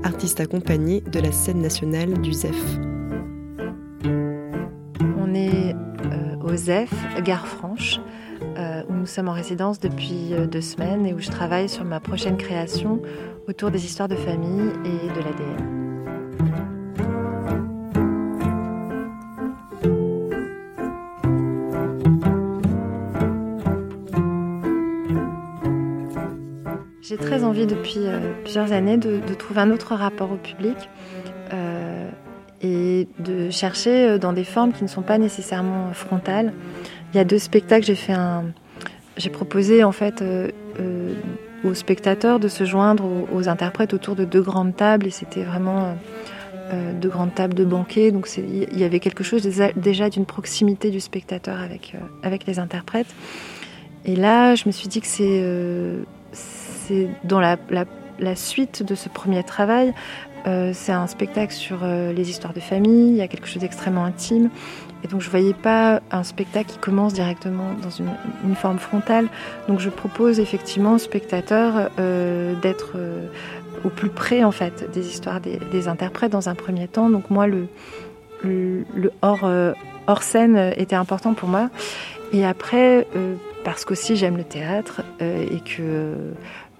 artiste 0.03 0.39
accompagnée 0.39 1.01
de 1.01 1.19
la 1.19 1.31
scène 1.31 1.61
nationale 1.61 2.13
du 2.21 2.33
ZEF. 2.33 2.79
On 5.17 5.33
est 5.33 5.73
euh, 5.73 6.35
au 6.41 6.55
ZEF, 6.55 6.93
Gare 7.23 7.47
Franche, 7.47 7.99
euh, 8.57 8.83
où 8.89 8.93
nous 8.93 9.05
sommes 9.05 9.29
en 9.29 9.33
résidence 9.33 9.79
depuis 9.79 10.33
euh, 10.33 10.47
deux 10.47 10.61
semaines 10.61 11.05
et 11.05 11.13
où 11.13 11.19
je 11.19 11.29
travaille 11.29 11.69
sur 11.69 11.85
ma 11.85 11.99
prochaine 11.99 12.37
création 12.37 13.01
autour 13.47 13.71
des 13.71 13.85
histoires 13.85 14.09
de 14.09 14.15
famille 14.15 14.71
et 14.85 15.07
de 15.07 15.19
l'ADN. 15.19 15.80
Très 27.21 27.43
envie 27.43 27.65
depuis 27.65 27.99
euh, 27.99 28.19
plusieurs 28.43 28.71
années 28.73 28.97
de, 28.97 29.19
trouver 29.35 29.61
un 29.61 29.71
autre 29.71 29.95
rapport 29.95 30.31
au 30.31 30.35
public 30.35 30.75
euh, 31.53 32.09
et 32.61 33.07
de 33.19 33.49
chercher 33.49 34.09
euh, 34.09 34.17
dans 34.17 34.33
des 34.33 34.43
formes 34.43 34.73
qui 34.73 34.83
ne 34.83 34.89
sont 34.89 35.01
pas 35.01 35.17
nécessairement 35.17 35.93
frontales. 35.93 36.53
Il 37.13 37.17
y 37.17 37.19
a 37.19 37.23
deux 37.23 37.39
spectacles, 37.39 37.85
j'ai 37.85 37.95
fait 37.95 38.13
un, 38.13 38.45
j'ai 39.17 39.29
proposé 39.29 39.83
en 39.83 39.91
fait 39.91 40.23
aux 41.63 41.73
spectateurs 41.73 42.39
de 42.39 42.47
se 42.47 42.63
joindre 42.65 43.03
aux, 43.33 43.49
interprètes 43.49 43.93
autour 43.93 44.15
de 44.15 44.25
deux 44.25 44.41
grandes 44.41 44.75
tables 44.75 45.07
et 45.07 45.11
c'était 45.11 45.43
vraiment 45.43 45.95
deux 47.01 47.09
grandes 47.09 47.35
tables 47.35 47.53
de 47.53 47.65
banquet. 47.65 48.11
Donc 48.11 48.29
il 48.37 48.79
y 48.79 48.85
avait 48.85 49.01
quelque 49.01 49.25
chose 49.25 49.45
déjà 49.75 50.09
d'une 50.09 50.25
proximité 50.25 50.89
du 50.89 51.01
spectateur 51.01 51.59
avec 51.59 51.95
avec 52.23 52.45
les 52.47 52.59
interprètes. 52.59 53.13
Et 54.05 54.15
là, 54.15 54.55
je 54.55 54.63
me 54.67 54.71
suis 54.71 54.87
dit 54.87 55.01
que 55.01 55.07
c'est 55.07 55.43
dans 57.23 57.39
la, 57.39 57.55
suite 58.35 58.83
de 58.83 58.95
ce 58.95 59.09
premier 59.09 59.43
travail. 59.43 59.93
Euh, 60.47 60.71
c'est 60.73 60.91
un 60.91 61.07
spectacle 61.07 61.53
sur 61.53 61.79
euh, 61.83 62.13
les 62.13 62.29
histoires 62.29 62.53
de 62.53 62.59
famille, 62.59 63.11
il 63.11 63.15
y 63.15 63.21
a 63.21 63.27
quelque 63.27 63.47
chose 63.47 63.61
d'extrêmement 63.61 64.03
intime. 64.03 64.49
Et 65.03 65.07
donc 65.07 65.21
je 65.21 65.27
ne 65.27 65.31
voyais 65.31 65.53
pas 65.53 66.01
un 66.11 66.23
spectacle 66.23 66.71
qui 66.71 66.77
commence 66.77 67.13
directement 67.13 67.73
dans 67.81 67.89
une, 67.89 68.55
forme 68.55 68.79
frontale. 68.79 69.27
Donc 69.67 69.79
je 69.79 69.89
propose 69.89 70.39
effectivement 70.39 70.93
aux 70.93 70.99
spectateurs 70.99 71.89
euh, 71.99 72.53
d'être 72.61 72.97
au 73.83 73.89
plus 73.89 74.09
près 74.09 74.43
en 74.43 74.51
fait 74.51 74.91
des 74.91 75.07
histoires 75.07 75.41
des, 75.41 75.87
interprètes 75.87 76.31
dans 76.31 76.49
un 76.49 76.55
premier 76.55 76.87
temps. 76.87 77.09
Donc 77.09 77.29
moi 77.31 77.47
le, 77.47 77.67
le, 78.43 79.11
hors, 79.23 79.49
hors 80.05 80.23
scène 80.23 80.73
était 80.77 80.95
important 80.95 81.33
pour 81.33 81.49
moi. 81.49 81.71
Et 82.31 82.45
après, 82.45 83.07
parce 83.63 83.85
qu'aussi 83.85 84.15
j'aime 84.15 84.37
le 84.37 84.43
théâtre 84.43 85.01
et 85.19 85.61
que 85.61 86.13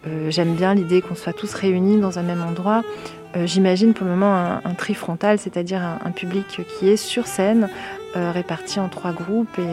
euh, 0.08 0.31
j'aime 0.31 0.55
bien 0.55 0.74
l'idée 0.74 1.01
qu'on 1.01 1.15
soit 1.15 1.34
tous 1.34 1.53
réunis 1.53 2.00
dans 2.00 2.20
un 2.20 2.24
même 2.24 2.41
endroit. 2.41 2.84
Euh, 3.36 3.46
j'imagine 3.46 3.93
pour 3.93 4.05
le 4.05 4.12
moment 4.12 4.60
un, 4.63 4.74
tri 4.74 4.93
frontal, 4.93 5.38
c'est-à-dire 5.38 5.81
un, 5.81 6.12
public 6.12 6.62
qui 6.67 6.89
est 6.89 6.98
sur 6.98 7.27
scène, 7.27 7.70
euh, 8.15 8.31
réparti 8.31 8.79
en 8.79 8.89
trois 8.89 9.12
groupes 9.12 9.60
et 9.60 9.67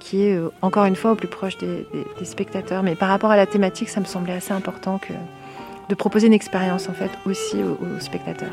qui 0.00 0.22
est 0.22 0.36
encore 0.62 0.84
une 0.86 0.96
fois 0.96 1.12
au 1.12 1.14
plus 1.14 1.28
proche 1.28 1.56
des, 1.56 1.86
spectateurs. 2.24 2.82
Mais 2.82 2.96
par 2.96 3.08
rapport 3.08 3.30
à 3.30 3.36
la 3.36 3.46
thématique, 3.46 3.88
ça 3.88 4.00
me 4.00 4.04
semblait 4.04 4.32
assez 4.32 4.52
important 4.52 5.00
de 5.88 5.94
proposer 5.94 6.26
une 6.26 6.32
expérience 6.32 6.88
en 6.88 6.92
fait 6.92 7.10
aussi 7.24 7.58
aux 7.62 8.00
spectateurs. 8.00 8.50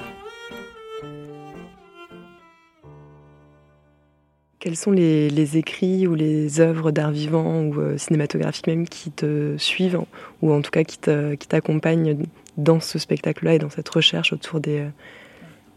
Quels 4.60 4.76
sont 4.76 4.92
les, 4.92 5.58
écrits 5.58 6.08
ou 6.08 6.16
les 6.16 6.60
œuvres 6.60 6.90
d'art 6.90 7.12
vivant 7.12 7.62
ou 7.62 7.80
euh, 7.80 7.98
cinématographiques 7.98 8.66
même 8.66 8.88
qui 8.88 9.12
te 9.12 9.56
suivent 9.58 10.02
ou 10.42 10.52
en 10.52 10.62
tout 10.62 10.72
cas 10.72 10.84
qui 10.84 10.98
t'accompagnent 10.98 12.26
dans 12.58 12.80
ce 12.80 12.98
spectacle-là 12.98 13.54
et 13.54 13.60
dans 13.60 13.70
cette 13.70 13.88
recherche 13.88 14.34
autour 14.34 14.60
des, 14.60 14.80
euh, 14.80 14.90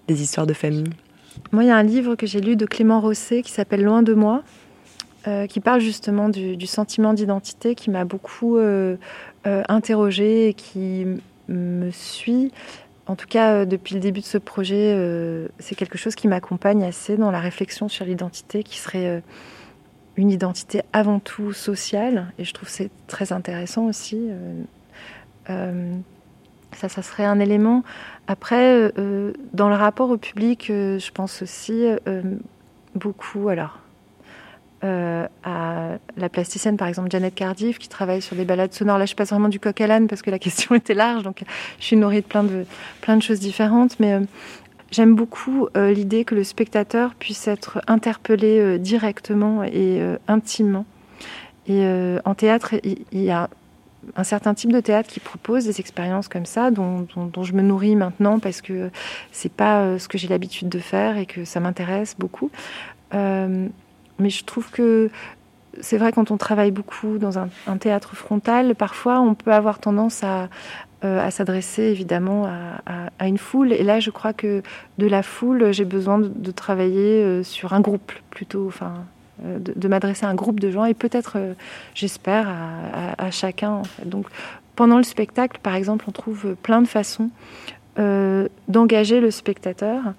des 0.09 0.23
histoires 0.23 0.47
de 0.47 0.55
famille? 0.55 0.89
Moi, 1.53 1.65
il 1.65 1.67
y 1.67 1.71
a 1.71 1.77
un 1.77 1.83
livre 1.83 2.15
que 2.15 2.27
j'ai 2.27 2.41
lu 2.41 2.57
de 2.57 2.65
Clément 2.65 3.01
Rosset 3.01 3.43
qui 3.43 3.53
s'appelle 3.53 3.85
Loin 3.85 4.03
de 4.03 4.15
moi, 4.15 4.43
euh, 5.29 5.47
qui 5.47 5.61
parle 5.61 5.81
justement 5.81 6.31
du, 6.31 6.67
sentiment 6.67 7.13
d'identité 7.13 7.75
qui 7.75 7.91
m'a 7.91 8.07
beaucoup 8.07 8.59
interrogée 9.45 10.49
et 10.49 10.55
qui 10.55 11.05
me 11.49 11.91
suit 11.91 12.51
en 13.11 13.17
tout 13.17 13.27
cas, 13.27 13.55
euh, 13.55 13.65
depuis 13.65 13.97
le 13.97 14.01
début 14.01 14.21
de 14.21 14.25
ce 14.25 14.39
projet, 14.39 14.95
euh, 14.95 15.49
c'est 15.59 15.75
quelque 15.75 15.99
chose 15.99 16.15
qui 16.15 16.29
m'accompagne 16.29 16.85
assez 16.85 17.17
dans 17.17 17.33
la 17.33 17.41
réflexion 17.41 17.89
sur 17.89 18.05
l'identité, 18.05 18.63
qui 18.63 18.79
serait 18.79 19.09
euh, 19.09 19.21
une 20.15 20.31
identité 20.31 20.83
avant 20.93 21.19
tout 21.19 21.53
sociale. 21.53 22.33
Et 22.39 22.45
je 22.45 22.55
trouve 22.55 22.69
c'est 22.69 22.89
très 23.09 23.33
intéressant 23.33 23.87
aussi. 23.87 24.31
ça, 25.49 26.89
ça 26.89 27.03
serait 27.03 27.25
un 27.25 27.41
élément. 27.41 27.83
Après, 28.29 28.93
dans 29.53 29.69
le 29.69 29.75
rapport 29.75 30.11
au 30.11 30.17
public, 30.17 30.67
je 30.69 31.11
pense 31.11 31.43
aussi 31.43 31.87
beaucoup. 32.95 33.49
Alors, 33.49 33.81
euh, 34.83 35.27
à 35.45 35.99
la 36.17 36.29
plasticienne, 36.31 36.79
par 36.79 36.89
exemple, 36.89 37.11
Janet 37.11 37.35
Cardiff, 37.35 37.79
qui 37.79 37.89
travaille 37.89 38.23
sur 38.23 38.35
des 38.35 38.47
balades 38.47 38.73
sonores. 38.73 38.97
Là, 38.97 39.05
je 39.05 39.15
passe 39.15 39.29
vraiment 39.29 39.51
du 39.51 39.61
coq 39.61 39.79
à 39.79 39.87
l'âne 39.87 40.09
parce 40.09 40.23
que 40.23 40.31
la 40.31 40.39
question 40.39 40.75
était 40.75 40.95
large, 40.95 41.23
donc 41.23 41.43
je 41.79 41.85
suis 41.85 41.97
nourrie 41.97 42.23
de 42.23 42.27
plein 42.27 42.45
de, 42.45 43.23
choses 43.23 43.41
différentes. 43.41 44.01
Mais 44.01 44.15
euh, 44.15 44.21
j'aime 44.91 45.15
beaucoup 45.15 45.69
euh, 45.77 45.93
l'idée 45.93 46.25
que 46.25 46.35
le 46.35 46.45
spectateur 46.45 47.15
puisse 47.15 47.47
être 47.47 47.83
interpellé 47.89 48.79
directement 48.79 49.65
et 49.65 50.01
intimement. 50.29 50.87
Et 51.67 51.87
en 52.25 52.35
théâtre, 52.35 52.75
il 52.83 53.23
y, 53.23 53.31
a 53.31 53.51
un 54.17 54.25
certain 54.25 54.55
type 54.55 54.73
de 54.73 54.81
théâtre 54.81 55.11
qui 55.11 55.21
propose 55.21 55.67
des 55.67 55.79
expériences 55.79 56.27
comme 56.27 56.47
ça, 56.47 56.71
dont, 56.71 57.07
dont 57.15 57.45
je 57.45 57.53
me 57.53 57.61
nourris 57.61 57.97
maintenant 57.97 58.39
parce 58.41 58.63
que 58.63 58.91
c'est 59.31 59.53
pas 59.53 59.99
ce 59.99 60.09
que 60.09 60.17
j'ai 60.17 60.27
l'habitude 60.27 60.71
de 60.71 60.79
faire 60.79 61.19
et 61.19 61.27
que 61.27 61.45
ça 61.45 61.61
m'intéresse 61.61 62.17
beaucoup. 62.19 62.51
Mais 64.21 64.31
je 64.31 64.45
trouve 64.45 64.71
que 64.71 65.11
c'est 65.81 65.99
vrai 65.99 66.13
quand 66.13 66.31
on 66.31 66.37
travaille 66.37 66.71
beaucoup 66.71 67.19
dans 67.19 67.39
un, 67.39 67.49
théâtre 67.79 68.17
frontal, 68.17 68.75
parfois 68.75 69.21
on 69.21 69.35
peut 69.35 69.53
avoir 69.53 69.79
tendance 69.79 70.25
à, 70.25 70.49
euh, 71.05 71.31
s'adresser 71.31 71.85
évidemment 71.85 72.47
à, 73.19 73.27
une 73.27 73.39
foule. 73.39 73.73
Et 73.73 73.83
là, 73.83 74.01
je 74.01 74.11
crois 74.11 74.33
que 74.33 74.63
de 74.99 75.07
la 75.07 75.23
foule, 75.23 75.73
j'ai 75.73 75.85
besoin 75.85 76.19
de, 76.19 76.51
travailler 76.51 77.23
euh, 77.23 77.43
sur 77.43 77.73
un 77.73 77.81
groupe 77.81 78.13
plutôt, 78.31 78.67
enfin, 78.67 79.05
euh, 79.45 79.59
de, 79.59 79.89
m'adresser 79.89 80.27
à 80.27 80.29
un 80.29 80.35
groupe 80.35 80.61
de 80.61 80.71
gens 80.71 80.85
et 80.85 80.95
peut-être, 80.95 81.39
j'espère, 81.95 82.49
à, 83.19 83.31
chacun. 83.31 83.83
Donc, 84.05 84.27
pendant 84.77 84.97
le 84.97 85.05
spectacle, 85.05 85.61
par 85.63 85.75
exemple, 85.75 86.05
on 86.09 86.13
trouve 86.13 86.55
plein 86.63 86.83
de 86.83 86.89
façons 86.89 87.31
d'engager 88.69 89.21
le 89.21 89.31
spectateur. 89.31 90.15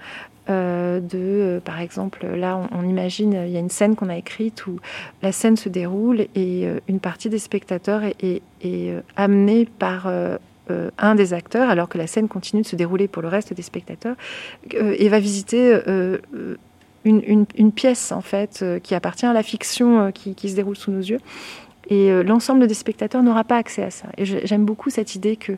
Euh, 0.50 1.00
de, 1.00 1.10
euh, 1.18 1.60
par 1.60 1.80
exemple, 1.80 2.26
là, 2.26 2.60
on, 2.72 2.84
imagine, 2.84 3.34
il 3.46 3.52
y 3.52 3.58
a 3.58 3.60
une 3.60 3.70
scène 3.70 3.96
qu'on 3.96 4.10
a 4.10 4.18
écrite 4.18 4.66
où 4.66 4.80
la 5.22 5.32
scène 5.32 5.56
se 5.56 5.70
déroule 5.70 6.22
et 6.22 6.66
euh, 6.66 6.80
une 6.88 7.00
partie 7.00 7.30
des 7.30 7.40
spectateurs 7.40 8.02
est, 8.04 8.42
amenée 9.16 9.68
par 9.80 10.08
un 10.98 11.16
des 11.16 11.34
acteurs, 11.34 11.70
alors 11.70 11.90
que 11.90 11.98
la 11.98 12.08
scène 12.08 12.28
continue 12.28 12.62
de 12.62 12.68
se 12.68 12.76
dérouler 12.76 13.08
pour 13.08 13.22
le 13.22 13.28
reste 13.28 13.54
des 13.54 13.62
spectateurs, 13.64 14.16
et 14.72 15.10
va 15.10 15.20
visiter 15.20 15.80
une, 17.04 17.72
pièce, 17.74 18.12
en 18.12 18.22
fait, 18.22 18.64
qui 18.84 18.94
appartient 18.94 19.26
à 19.26 19.34
la 19.34 19.42
fiction 19.42 20.12
qui, 20.12 20.36
qui, 20.36 20.50
se 20.50 20.56
déroule 20.56 20.76
sous 20.76 20.92
nos 20.92 21.00
yeux. 21.02 21.20
Et 21.90 22.24
l'ensemble 22.24 22.68
des 22.68 22.76
spectateurs 22.76 23.24
n'aura 23.24 23.44
pas 23.44 23.58
accès 23.58 23.84
à 23.84 23.90
ça. 23.90 24.08
Et 24.18 24.26
j'aime 24.26 24.66
beaucoup 24.66 24.92
cette 24.92 25.16
idée 25.16 25.38
que 25.38 25.58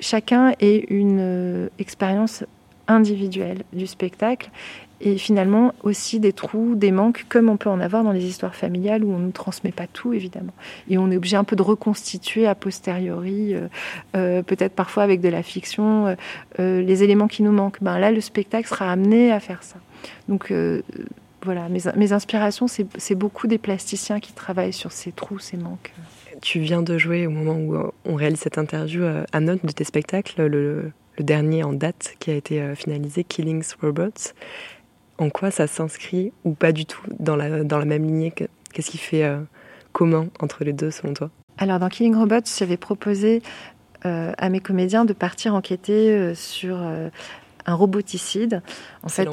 chacun 0.00 0.52
ait 0.58 0.84
une 0.88 1.70
expérience 1.78 2.44
individuelle 2.88 3.62
du 3.72 3.86
spectacle 3.86 4.50
et 5.00 5.18
finalement 5.18 5.74
aussi 5.82 6.18
des 6.18 6.32
trous, 6.32 6.74
des 6.74 6.90
manques, 6.90 7.26
comme 7.28 7.48
on 7.48 7.56
peut 7.56 7.68
en 7.68 7.80
avoir 7.80 8.04
dans 8.04 8.12
les 8.12 8.24
histoires 8.24 8.54
familiales 8.54 9.04
où 9.04 9.12
on 9.12 9.18
ne 9.18 9.30
transmet 9.32 9.72
pas 9.72 9.86
tout, 9.86 10.14
évidemment. 10.14 10.54
Et 10.88 10.98
on 10.98 11.10
est 11.10 11.16
obligé 11.16 11.36
un 11.36 11.44
peu 11.44 11.56
de 11.56 11.62
reconstituer 11.62 12.46
a 12.46 12.54
posteriori, 12.54 13.54
euh, 13.54 13.68
euh, 14.16 14.42
peut-être 14.42 14.72
parfois 14.72 15.02
avec 15.02 15.20
de 15.20 15.28
la 15.28 15.42
fiction, 15.42 16.16
euh, 16.58 16.80
les 16.80 17.02
éléments 17.02 17.28
qui 17.28 17.42
nous 17.42 17.52
manquent. 17.52 17.82
Ben, 17.82 17.98
là, 17.98 18.10
le 18.10 18.20
spectacle 18.20 18.66
sera 18.66 18.90
amené 18.90 19.30
à 19.30 19.40
faire 19.40 19.62
ça. 19.62 19.76
Donc 20.28 20.52
voilà, 21.42 21.68
mes, 21.68 21.80
mes 21.96 22.12
inspirations, 22.12 22.66
c'est 22.66 23.14
beaucoup 23.14 23.46
des 23.46 23.58
plasticiens 23.58 24.20
qui 24.20 24.32
travaillent 24.32 24.72
sur 24.72 24.92
ces 24.92 25.12
trous, 25.12 25.38
ces 25.38 25.58
manques. 25.58 25.92
Tu 26.40 26.60
viens 26.60 26.82
de 26.82 26.96
jouer 26.98 27.26
au 27.26 27.30
moment 27.30 27.56
où 27.56 27.90
on 28.04 28.14
réalise 28.14 28.40
cette 28.40 28.58
interview 28.58 29.04
à 29.32 29.40
Note 29.40 29.64
de 29.64 29.72
tes 29.72 29.84
spectacles, 29.84 30.46
le, 30.46 30.92
le 31.18 31.24
dernier 31.24 31.62
en 31.62 31.72
date 31.72 32.14
qui 32.18 32.30
a 32.30 32.34
été 32.34 32.60
euh, 32.60 32.74
finalisé, 32.74 33.24
Killings 33.24 33.74
Robots. 33.80 34.32
En 35.18 35.30
quoi 35.30 35.50
ça 35.50 35.66
s'inscrit 35.66 36.32
ou 36.44 36.54
pas 36.54 36.72
du 36.72 36.86
tout 36.86 37.02
dans 37.20 37.36
la, 37.36 37.62
dans 37.62 37.78
la 37.78 37.84
même 37.84 38.04
lignée 38.04 38.32
Qu'est-ce 38.72 38.90
qui 38.90 38.98
fait 38.98 39.24
euh, 39.24 39.38
commun 39.92 40.26
entre 40.40 40.64
les 40.64 40.72
deux 40.72 40.90
selon 40.90 41.14
toi? 41.14 41.30
Alors 41.56 41.78
dans 41.78 41.88
Killing 41.88 42.16
Robots, 42.16 42.40
j'avais 42.58 42.76
proposé 42.76 43.42
euh, 44.06 44.32
à 44.36 44.48
mes 44.48 44.58
comédiens 44.58 45.04
de 45.04 45.12
partir 45.12 45.54
enquêter 45.54 46.34
sur 46.34 46.76
un 46.76 47.74
roboticide. 47.74 48.60
En 49.04 49.08
fait, 49.08 49.28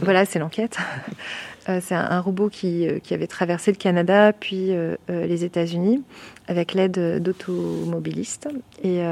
voilà, 0.00 0.24
c'est 0.24 0.38
l'enquête. 0.38 0.78
c'est 1.66 1.94
un, 1.94 2.20
robot 2.20 2.48
qui, 2.48 2.88
qui, 3.02 3.12
avait 3.12 3.26
traversé 3.26 3.70
le 3.70 3.76
Canada 3.76 4.32
puis 4.32 4.72
les 5.08 5.44
États-Unis 5.44 6.02
avec 6.48 6.72
l'aide 6.72 7.22
d'automobilistes. 7.22 8.48
Et, 8.82 9.02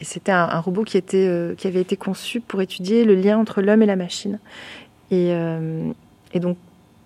et 0.00 0.04
c'était 0.04 0.32
un, 0.32 0.60
robot 0.60 0.84
qui, 0.84 0.96
était, 0.96 1.54
qui 1.56 1.66
avait 1.66 1.80
été 1.80 1.96
conçu 1.96 2.40
pour 2.40 2.60
étudier 2.60 3.04
le 3.04 3.14
lien 3.14 3.38
entre 3.38 3.62
l'homme 3.62 3.82
et 3.82 3.86
la 3.86 3.96
machine. 3.96 4.38
Et, 5.10 5.32
et 6.34 6.40
donc 6.40 6.56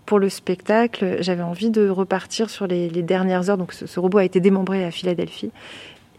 pour 0.06 0.18
le 0.18 0.28
spectacle, 0.28 1.18
j'avais 1.20 1.42
envie 1.42 1.70
de 1.70 1.88
repartir 1.88 2.50
sur 2.50 2.66
les, 2.66 2.90
dernières 2.90 3.50
heures. 3.50 3.58
Donc, 3.58 3.72
ce, 3.72 4.00
robot 4.00 4.18
a 4.18 4.24
été 4.24 4.40
démembré 4.40 4.84
à 4.84 4.90
Philadelphie. 4.90 5.50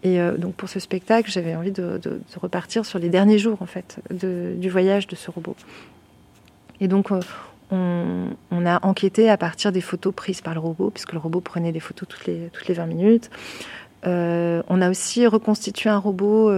Et 0.03 0.20
euh, 0.20 0.38
donc, 0.38 0.56
pour 0.56 0.70
ce 0.70 0.80
spectacle, 0.80 1.30
j'avais 1.30 1.56
envie 1.56 1.72
de, 1.72 2.00
repartir 2.36 2.86
sur 2.86 3.00
les 3.00 3.10
derniers 3.10 3.38
jours, 3.38 3.62
en 3.62 3.65
fait, 3.65 4.00
du 4.10 4.70
voyage 4.70 5.08
de 5.08 5.15
ce 5.15 5.30
robot. 5.32 5.56
Et 6.80 6.88
donc, 6.88 7.12
euh, 7.12 7.20
on, 7.72 8.65
a 8.65 8.86
enquêté 8.86 9.30
à 9.30 9.38
partir 9.38 9.72
des 9.72 9.82
photos 9.82 10.13
prises 10.13 10.42
par 10.42 10.53
le 10.53 10.60
robot, 10.60 10.89
puisque 10.89 11.13
le 11.13 11.20
robot 11.20 11.42
prenait 11.42 11.72
des 11.72 11.80
photos 11.80 12.08
toutes 12.08 12.25
les 12.25 12.74
20 12.74 12.86
minutes. 12.86 13.30
Euh, 14.05 14.62
on 14.67 14.81
a 14.81 14.89
aussi 14.89 15.27
reconstitué 15.27 15.89
un 15.89 15.98
robot 15.98 16.51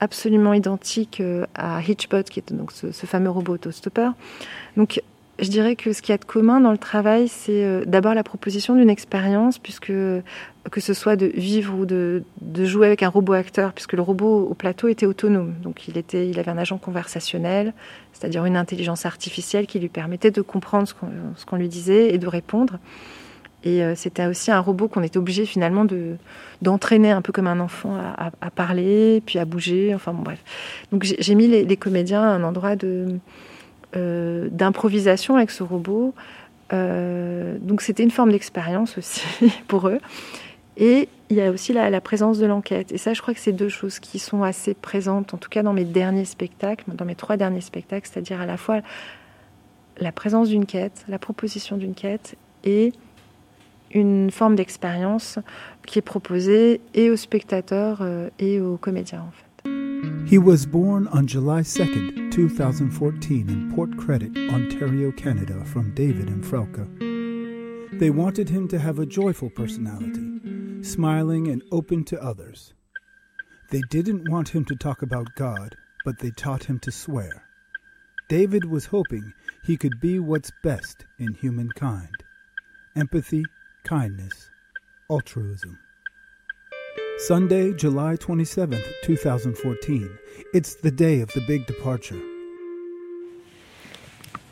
absolument 0.00 0.54
identique 0.54 1.22
à 1.54 1.80
Hitchbot, 1.82 2.22
qui 2.24 2.40
est 2.40 2.52
donc 2.52 2.72
ce, 2.72 2.90
fameux 3.06 3.30
robot 3.30 3.54
autostoppeur. 3.54 4.12
Donc, 4.76 5.00
je 5.40 5.48
dirais 5.48 5.74
que 5.74 5.92
ce 5.92 6.02
qu'il 6.02 6.12
y 6.12 6.14
a 6.14 6.18
de 6.18 6.24
commun 6.24 6.60
dans 6.60 6.70
le 6.70 6.78
travail, 6.78 7.28
c'est 7.28 7.64
euh, 7.64 7.84
d'abord 7.86 8.14
la 8.14 8.22
proposition 8.22 8.74
d'une 8.74 8.90
expérience, 8.90 9.58
puisque 9.58 9.92
que 10.70 10.80
ce 10.80 10.92
soit 10.92 11.16
de 11.16 11.26
vivre 11.26 11.74
ou 11.74 11.86
de, 11.86 12.22
jouer 12.64 12.86
avec 12.86 13.02
un 13.02 13.08
robot 13.08 13.32
acteur, 13.32 13.72
puisque 13.72 13.94
le 13.94 14.02
robot 14.02 14.46
au 14.46 14.54
plateau 14.54 14.88
était 14.88 15.06
autonome. 15.06 15.54
Donc 15.62 15.88
il, 15.88 15.96
était, 15.96 16.28
il 16.28 16.38
avait 16.38 16.50
un 16.50 16.58
agent 16.58 16.76
conversationnel, 16.76 17.72
c'est-à-dire 18.12 18.44
une 18.44 18.56
intelligence 18.56 19.06
artificielle 19.06 19.66
qui 19.66 19.78
lui 19.78 19.88
permettait 19.88 20.30
de 20.30 20.42
comprendre 20.42 20.86
ce 20.86 21.46
qu'on 21.46 21.56
lui 21.56 21.68
disait 21.68 22.12
et 22.14 22.18
de 22.18 22.26
répondre. 22.26 22.78
Et 23.62 23.82
euh, 23.82 23.94
c'était 23.94 24.26
aussi 24.26 24.50
un 24.50 24.60
robot 24.60 24.88
qu'on 24.88 25.02
était 25.02 25.18
obligé 25.18 25.44
finalement 25.44 25.84
de 25.84 26.16
d'entraîner 26.62 27.10
un 27.10 27.22
peu 27.22 27.32
comme 27.32 27.46
un 27.46 27.60
enfant 27.60 27.96
à, 27.96 28.50
parler, 28.50 29.22
puis 29.24 29.38
à 29.38 29.44
bouger. 29.44 29.94
Enfin 29.94 30.12
bon, 30.12 30.22
bref. 30.22 30.42
Donc 30.92 31.04
j'ai 31.04 31.34
mis 31.34 31.46
les, 31.46 31.76
comédiens 31.76 32.22
à 32.22 32.26
un 32.26 32.42
endroit 32.42 32.76
de 32.76 33.18
euh, 33.96 34.48
d'improvisation 34.50 35.36
avec 35.36 35.50
ce 35.50 35.62
robot. 35.62 36.14
Euh, 36.72 37.56
donc 37.60 37.80
c'était 37.80 38.02
une 38.02 38.10
forme 38.10 38.30
d'expérience 38.32 38.98
aussi 38.98 39.22
pour 39.68 39.88
eux. 39.88 40.00
Et 40.76 41.08
il 41.28 41.36
y 41.36 41.40
a 41.42 41.50
aussi 41.50 41.72
la, 41.72 42.00
présence 42.00 42.38
de 42.38 42.46
l'enquête. 42.46 42.92
Et 42.92 42.98
ça, 42.98 43.12
je 43.14 43.20
crois 43.20 43.34
que 43.34 43.40
c'est 43.40 43.52
deux 43.52 43.68
choses 43.68 43.98
qui 43.98 44.18
sont 44.18 44.42
assez 44.42 44.74
présentes, 44.74 45.34
en 45.34 45.36
tout 45.36 45.48
cas 45.48 45.62
dans 45.62 45.72
mes 45.72 45.84
derniers 45.84 46.24
spectacles, 46.24 46.84
dans 46.88 47.04
mes 47.04 47.14
trois 47.14 47.36
derniers 47.36 47.60
spectacles, 47.60 48.08
c'est-à-dire 48.10 48.40
à 48.40 48.46
la 48.46 48.56
fois 48.56 48.80
la 49.98 50.12
présence 50.12 50.48
d'une 50.48 50.66
quête, 50.66 51.04
la 51.08 51.18
proposition 51.18 51.76
d'une 51.76 51.94
quête 51.94 52.36
et 52.64 52.92
une 53.92 54.30
forme 54.30 54.56
d'expérience 54.56 55.38
qui 55.86 55.98
est 55.98 56.02
proposée 56.02 56.80
et 56.94 57.10
aux 57.10 57.16
spectateurs 57.16 57.98
euh, 58.02 58.28
et 58.38 58.60
aux 58.60 58.76
comédiens 58.76 59.22
en 59.22 59.30
fait. 59.30 59.44
He 60.26 60.38
was 60.38 60.64
born 60.64 61.08
on 61.12 61.26
July 61.26 61.62
2nd, 61.62 62.30
2014, 62.30 63.50
in 63.50 63.70
Port 63.74 63.94
Credit, 63.98 64.30
Ontario, 64.50 65.12
Canada, 65.12 65.62
from 65.64 65.92
David 65.94 66.30
and 66.30 66.42
Frelka. 66.42 66.86
They 67.98 68.10
wanted 68.10 68.48
him 68.48 68.66
to 68.68 68.78
have 68.78 68.98
a 68.98 69.06
joyful 69.06 69.50
personality, 69.50 70.82
smiling 70.82 71.48
and 71.48 71.62
open 71.70 72.04
to 72.04 72.22
others. 72.22 72.72
They 73.70 73.82
didn't 73.90 74.30
want 74.30 74.48
him 74.48 74.64
to 74.66 74.76
talk 74.76 75.02
about 75.02 75.34
God, 75.36 75.76
but 76.04 76.20
they 76.20 76.30
taught 76.30 76.64
him 76.64 76.78
to 76.80 76.90
swear. 76.90 77.44
David 78.28 78.64
was 78.64 78.86
hoping 78.86 79.32
he 79.64 79.76
could 79.76 80.00
be 80.00 80.18
what's 80.18 80.52
best 80.62 81.04
in 81.18 81.34
humankind 81.34 82.24
empathy, 82.96 83.44
kindness, 83.84 84.50
altruism. 85.08 85.78
Sunday, 87.18 87.72
July 87.76 88.16
27th, 88.16 88.82
2014. 89.02 90.08
It's 90.54 90.76
the 90.76 90.90
day 90.90 91.20
of 91.20 91.28
the 91.34 91.40
big 91.46 91.66
departure. 91.66 92.20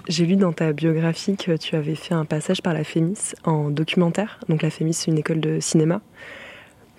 J'ai 0.08 0.24
lu 0.24 0.36
dans 0.36 0.52
ta 0.52 0.72
biographie 0.72 1.36
que 1.36 1.56
tu 1.56 1.76
avais 1.76 1.94
fait 1.94 2.14
un 2.14 2.24
passage 2.24 2.62
par 2.62 2.72
la 2.72 2.82
FEMIS 2.82 3.34
en 3.44 3.70
documentaire. 3.70 4.40
Donc 4.48 4.62
la 4.62 4.70
FEMIS, 4.70 4.94
c'est 4.94 5.10
une 5.10 5.18
école 5.18 5.40
de 5.40 5.60
cinéma. 5.60 6.00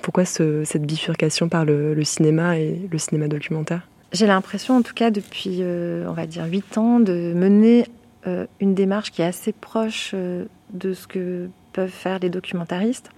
Pourquoi 0.02 0.26
cette 0.26 0.84
bifurcation 0.84 1.50
par 1.50 1.66
le, 1.66 2.04
cinéma 2.04 2.60
et 2.60 2.88
le 2.90 2.98
cinéma 2.98 3.28
documentaire? 3.28 3.88
J'ai 4.12 4.28
l'impression, 4.28 4.78
en 4.78 4.82
tout 4.82 4.94
cas 4.94 5.12
depuis, 5.12 5.58
euh, 5.62 6.06
on 6.08 6.14
va 6.14 6.26
dire, 6.26 6.46
8 6.46 6.78
ans, 6.78 7.00
de 7.00 7.34
mener 7.36 7.86
euh, 8.28 8.46
une 8.60 8.76
démarche 8.76 9.12
qui 9.12 9.22
est 9.22 9.26
assez 9.26 9.52
proche 9.54 10.12
euh, 10.14 10.46
de 10.74 10.94
ce 10.94 11.08
que 11.08 11.50
faire 11.88 12.20
les 12.20 12.30
documentaristes. 12.30 13.12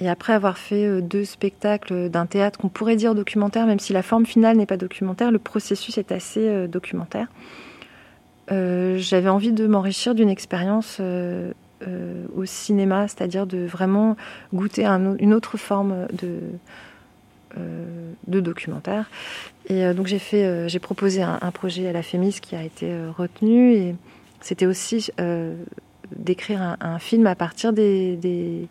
Et 0.00 0.08
après 0.08 0.32
avoir 0.32 0.58
fait 0.58 0.86
euh, 0.86 1.00
deux 1.00 1.24
spectacles 1.24 2.08
d'un 2.08 2.26
théâtre 2.26 2.58
qu'on 2.58 2.68
pourrait 2.68 2.96
dire 2.96 3.14
documentaire, 3.14 3.66
même 3.66 3.80
si 3.80 3.92
la 3.92 4.02
forme 4.02 4.26
finale 4.26 4.56
n'est 4.56 4.66
pas 4.66 4.76
documentaire, 4.76 5.30
le 5.30 5.38
processus 5.38 5.98
est 5.98 6.12
assez 6.12 6.48
euh, 6.48 6.66
documentaire. 6.68 7.26
Euh, 8.50 8.96
j'avais 8.98 9.28
envie 9.28 9.52
de 9.52 9.66
m'enrichir 9.66 10.14
d'une 10.14 10.30
expérience 10.30 11.00
au 12.36 12.44
cinéma, 12.44 13.06
c'est-à-dire 13.08 13.46
de 13.46 13.58
vraiment 13.58 14.16
goûter 14.52 14.84
une 14.84 15.32
autre 15.32 15.56
forme 15.56 16.08
de, 16.12 16.40
de 18.26 18.40
documentaire. 18.40 19.08
Et 19.68 19.92
donc 19.94 20.06
j'ai 20.06 20.18
fait, 20.18 20.68
j'ai 20.68 20.78
proposé 20.80 21.22
un, 21.22 21.50
projet 21.52 21.86
à 21.86 21.92
la 21.92 22.02
FEMIS 22.02 22.40
qui 22.40 22.56
a 22.56 22.64
été 22.64 22.92
retenu 23.16 23.74
et 23.74 23.94
c'était 24.40 24.66
aussi 24.66 25.10
d'écrire 26.16 26.76
un, 26.80 26.98
film 26.98 27.26
à 27.26 27.34
partir 27.34 27.72
des 27.72 28.68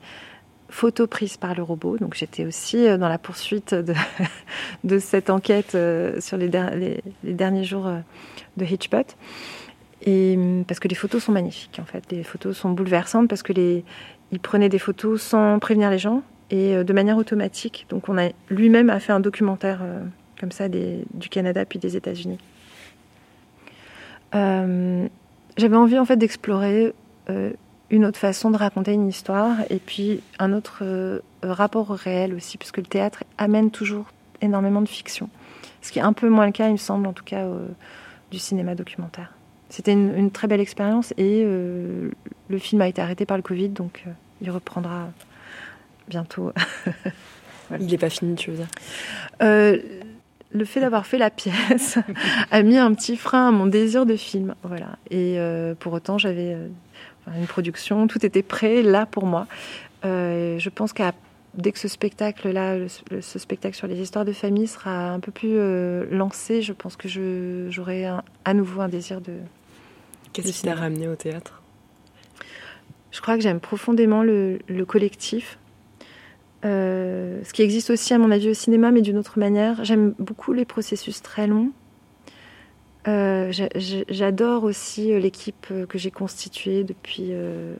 photos 0.70 1.08
prises 1.08 1.38
par 1.38 1.56
le 1.56 1.64
robot. 1.64 1.98
Donc 1.98 2.16
j'étais 2.16 2.46
aussi 2.46 2.88
euh, 2.88 2.98
dans 2.98 3.10
la 3.10 3.18
poursuite 3.18 3.74
de, 3.74 3.94
cette 5.00 5.30
enquête 5.30 5.76
euh, 5.76 6.20
sur 6.20 6.38
les, 6.38 6.50
derniers 7.24 7.64
jours 7.64 7.88
euh, 7.88 8.00
de 8.58 8.66
Hitchbot. 8.66 9.16
Et 10.04 10.36
hum, 10.38 10.64
parce 10.66 10.80
que 10.80 10.88
les 10.88 10.96
photos 10.96 11.24
sont 11.24 11.32
magnifiques 11.32 11.80
en 11.82 11.86
fait. 11.86 12.12
Les 12.12 12.24
photos 12.24 12.58
sont 12.58 12.72
bouleversantes 12.72 13.28
parce 13.28 13.44
que 13.44 13.54
les, 13.54 13.84
il 14.32 14.40
prenait 14.40 14.70
des 14.70 14.80
photos 14.80 15.22
sans 15.22 15.60
prévenir 15.60 15.90
les 15.90 16.00
gens 16.00 16.22
et 16.50 16.82
de 16.84 16.94
manière 16.94 17.18
automatique. 17.18 17.86
Donc 17.90 18.08
on 18.08 18.18
a 18.18 18.30
lui-même 18.50 18.90
a 18.90 19.00
fait 19.00 19.12
un 19.12 19.20
documentaire 19.20 19.82
comme 20.40 20.52
ça 20.52 20.70
du 20.70 21.30
Canada 21.30 21.66
puis 21.66 21.78
des 21.78 21.98
États-Unis. 21.98 22.38
J'avais 24.32 25.76
envie 25.76 26.00
en 26.00 26.06
fait 26.06 26.16
d'explorer 26.16 26.94
une 27.90 28.06
autre 28.06 28.20
façon 28.20 28.52
de 28.52 28.58
raconter 28.58 28.94
une 28.94 29.08
histoire 29.08 29.56
et 29.70 29.80
puis 29.80 30.22
un 30.40 30.54
autre 30.54 30.80
euh, 30.82 31.20
rapport 31.44 31.90
au 31.92 31.96
réel 31.96 32.34
aussi, 32.34 32.58
puisque 32.58 32.78
le 32.78 32.84
théâtre 32.84 33.24
amène 33.38 33.72
toujours 33.72 34.06
énormément 34.42 34.82
de 34.82 34.90
fiction. 34.90 35.30
Ce 35.82 35.92
qui 35.92 36.00
est 36.00 36.04
un 36.04 36.14
peu 36.14 36.30
moins 36.30 36.46
le 36.46 36.52
cas, 36.52 36.68
il 36.68 36.74
me 36.74 36.78
semble, 36.78 37.08
en 37.08 37.14
tout 37.14 37.24
cas, 37.24 37.46
du 38.32 38.40
cinéma 38.40 38.76
documentaire. 38.76 39.32
C'était 39.70 39.94
une, 39.94 40.32
très 40.32 40.48
belle 40.48 40.62
expérience 40.62 41.14
et 41.18 41.44
euh, 41.46 42.12
le 42.48 42.58
film 42.58 42.82
a 42.82 42.88
été 42.88 43.02
arrêté 43.02 43.26
par 43.26 43.38
le 43.38 43.44
Covid, 43.44 43.70
donc 43.70 44.04
euh, 44.08 44.12
il 44.42 44.50
reprendra 44.52 45.10
bientôt. 46.08 46.52
Il 47.78 47.88
n'est 47.88 47.98
pas 47.98 48.10
fini, 48.10 48.36
tu 48.36 48.52
veux 48.52 48.58
dire? 48.58 48.70
Le 50.54 50.64
fait 50.64 50.80
d'avoir 50.80 51.06
fait 51.06 51.18
la 51.18 51.30
pièce 51.30 51.98
a 52.52 52.64
mis 52.64 52.78
un 52.78 52.94
petit 52.94 53.18
frein 53.18 53.50
à 53.50 53.52
mon 53.52 53.66
désir 53.66 54.06
de 54.06 54.16
film. 54.16 54.56
Voilà. 54.64 54.98
Et 55.12 55.38
pour 55.82 55.92
autant, 55.92 56.18
j'avais 56.18 56.56
une 57.36 57.48
production, 57.48 58.08
tout 58.08 58.26
était 58.26 58.44
prêt 58.44 58.82
là 58.82 59.06
pour 59.06 59.26
moi. 59.26 59.48
Euh, 60.06 60.60
je 60.60 60.70
pense 60.70 60.94
qu'à 60.94 61.14
dès 61.56 61.72
que 61.72 61.80
ce 61.80 61.88
spectacle-là, 61.88 62.78
ce 63.20 63.40
spectacle 63.40 63.76
sur 63.76 63.88
les 63.88 64.00
histoires 64.00 64.26
de 64.26 64.34
famille 64.34 64.68
sera 64.68 65.10
un 65.10 65.20
peu 65.20 65.32
plus 65.32 65.54
euh, 65.54 66.06
lancé, 66.12 66.62
je 66.62 66.74
pense 66.74 66.96
que 66.96 67.08
j'aurai 67.70 68.06
à 68.46 68.54
nouveau 68.54 68.82
un 68.82 68.90
désir 68.90 69.22
de. 69.22 69.34
Qu'est-ce 70.34 70.52
qui 70.52 70.62
t'a 70.62 70.76
ramené 70.76 71.08
au 71.08 71.16
théâtre? 71.16 71.62
Je 73.12 73.22
crois 73.22 73.36
que 73.36 73.42
j'aime 73.42 73.60
profondément 73.60 74.22
le, 74.22 74.60
collectif. 74.88 75.58
Euh, 76.66 77.40
ce 77.44 77.54
qui 77.54 77.64
existe 77.64 77.90
aussi, 77.90 78.14
à 78.14 78.20
mon 78.20 78.30
avis, 78.30 78.50
au 78.50 78.54
cinéma, 78.54 78.92
mais 78.92 79.02
d'une 79.02 79.18
autre 79.18 79.40
manière. 79.40 79.84
J'aime 79.84 80.14
beaucoup 80.20 80.54
les 80.54 80.66
processus 80.66 81.22
très 81.24 81.48
longs. 81.48 81.72
Euh, 83.08 83.54
j'adore 84.10 84.64
aussi 84.66 85.14
euh, 85.14 85.20
l'équipe 85.20 85.68
euh, 85.72 85.86
que 85.86 85.98
j'ai 85.98 86.12
constituée 86.12 86.84
depuis 86.84 87.32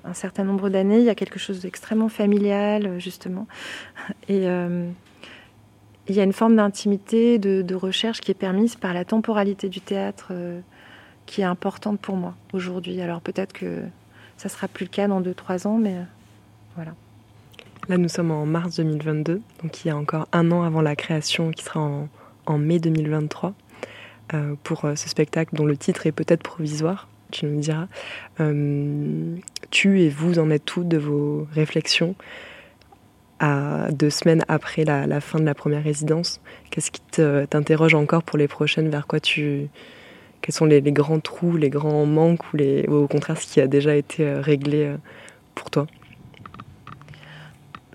un 0.04 0.14
certain 0.14 0.44
nombre 0.44 0.70
d'années. 0.70 1.00
Il 1.00 1.06
y 1.06 1.10
a 1.10 1.16
quelque 1.16 1.40
chose 1.40 1.62
d'extrêmement 1.62 2.10
familial, 2.10 3.00
justement. 3.00 3.48
Et 4.30 4.46
il 6.10 6.16
y 6.16 6.20
a 6.22 6.24
une 6.24 6.34
forme 6.34 6.56
d'intimité, 6.56 7.38
de, 7.38 7.76
recherche 7.76 8.22
qui 8.22 8.32
est 8.32 8.36
permise 8.36 8.76
par 8.76 8.94
la 8.94 9.04
temporalité 9.04 9.68
du 9.70 9.82
théâtre 9.82 10.32
qui 11.26 11.42
est 11.42 11.46
importante 11.46 12.00
pour 12.00 12.16
moi 12.16 12.36
aujourd'hui. 12.54 13.02
Alors 13.02 13.20
peut-être 13.20 13.52
que 13.52 13.82
ça 14.38 14.48
sera 14.48 14.70
plus 14.70 14.86
le 14.86 14.90
cas 14.90 15.08
dans 15.10 15.22
2-3 15.22 15.68
ans, 15.68 15.78
mais 15.78 15.96
voilà. 16.76 16.94
Là, 17.90 17.98
nous 17.98 18.10
sommes 18.10 18.32
en 18.32 18.46
mars 18.46 18.78
2022, 18.78 19.42
donc 19.62 19.84
il 19.84 19.88
y 19.90 19.92
a 19.92 19.98
encore 19.98 20.28
un 20.32 20.52
an 20.52 20.64
avant 20.64 20.82
la 20.82 20.96
création 20.96 21.52
qui 21.52 21.64
sera 21.64 21.82
en, 21.82 22.08
en 22.46 22.58
mai 22.58 22.80
2023. 22.80 23.54
Pour 24.64 24.86
ce 24.96 25.10
spectacle 25.10 25.56
dont 25.56 25.66
le 25.66 25.78
titre 25.78 26.08
est 26.08 26.12
peut-être 26.12 26.44
provisoire, 26.44 27.08
tu 27.32 27.46
me 27.46 27.60
diras. 27.60 27.88
tu 29.72 30.02
et 30.02 30.10
vous 30.10 30.40
en 30.40 30.50
êtes 30.50 30.66
tous 30.66 30.84
de 30.84 30.98
vos 30.98 31.48
réflexions 31.54 32.16
à 33.40 33.88
deux 33.92 34.10
semaines 34.10 34.44
après 34.48 34.84
la, 34.84 35.22
fin 35.22 35.40
de 35.40 35.46
la 35.46 35.54
première 35.54 35.84
résidence? 35.84 36.42
Qu'est-ce 36.70 36.92
qui 36.92 37.02
t'interroge 37.50 37.94
encore 37.94 38.24
pour 38.24 38.38
les 38.38 38.48
prochaines? 38.48 38.90
Vers 38.90 39.08
quoi 39.08 39.20
tu 39.20 39.70
quels 40.42 40.56
sont 40.56 40.66
les, 40.66 40.82
grands 40.82 41.20
trous, 41.20 41.58
les 41.58 41.70
grands 41.70 42.06
manques 42.06 42.54
ou, 42.54 42.58
les, 42.58 42.86
au 42.88 43.08
contraire 43.08 43.38
ce 43.38 43.52
qui 43.52 43.60
a 43.60 43.68
déjà 43.68 43.96
été 43.96 44.26
euh, 44.26 44.40
réglé 44.40 44.86
euh, 44.86 44.98
pour 45.56 45.70
toi? 45.70 45.88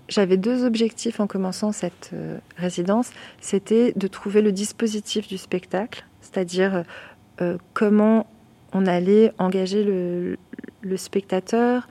J'avais 0.09 0.37
deux 0.37 0.63
objectifs 0.65 1.19
en 1.19 1.27
commençant 1.27 1.71
cette 1.71 2.11
euh, 2.13 2.37
résidence. 2.57 3.09
C'était 3.39 3.93
de 3.95 4.07
trouver 4.07 4.41
le 4.41 4.51
dispositif 4.51 5.27
du 5.27 5.37
spectacle, 5.37 6.05
c'est-à-dire 6.23 6.83
comment 7.73 8.25
on 8.71 8.87
allait 8.87 9.31
engager 9.37 9.83
le, 9.83 10.37
spectateur, 10.97 11.87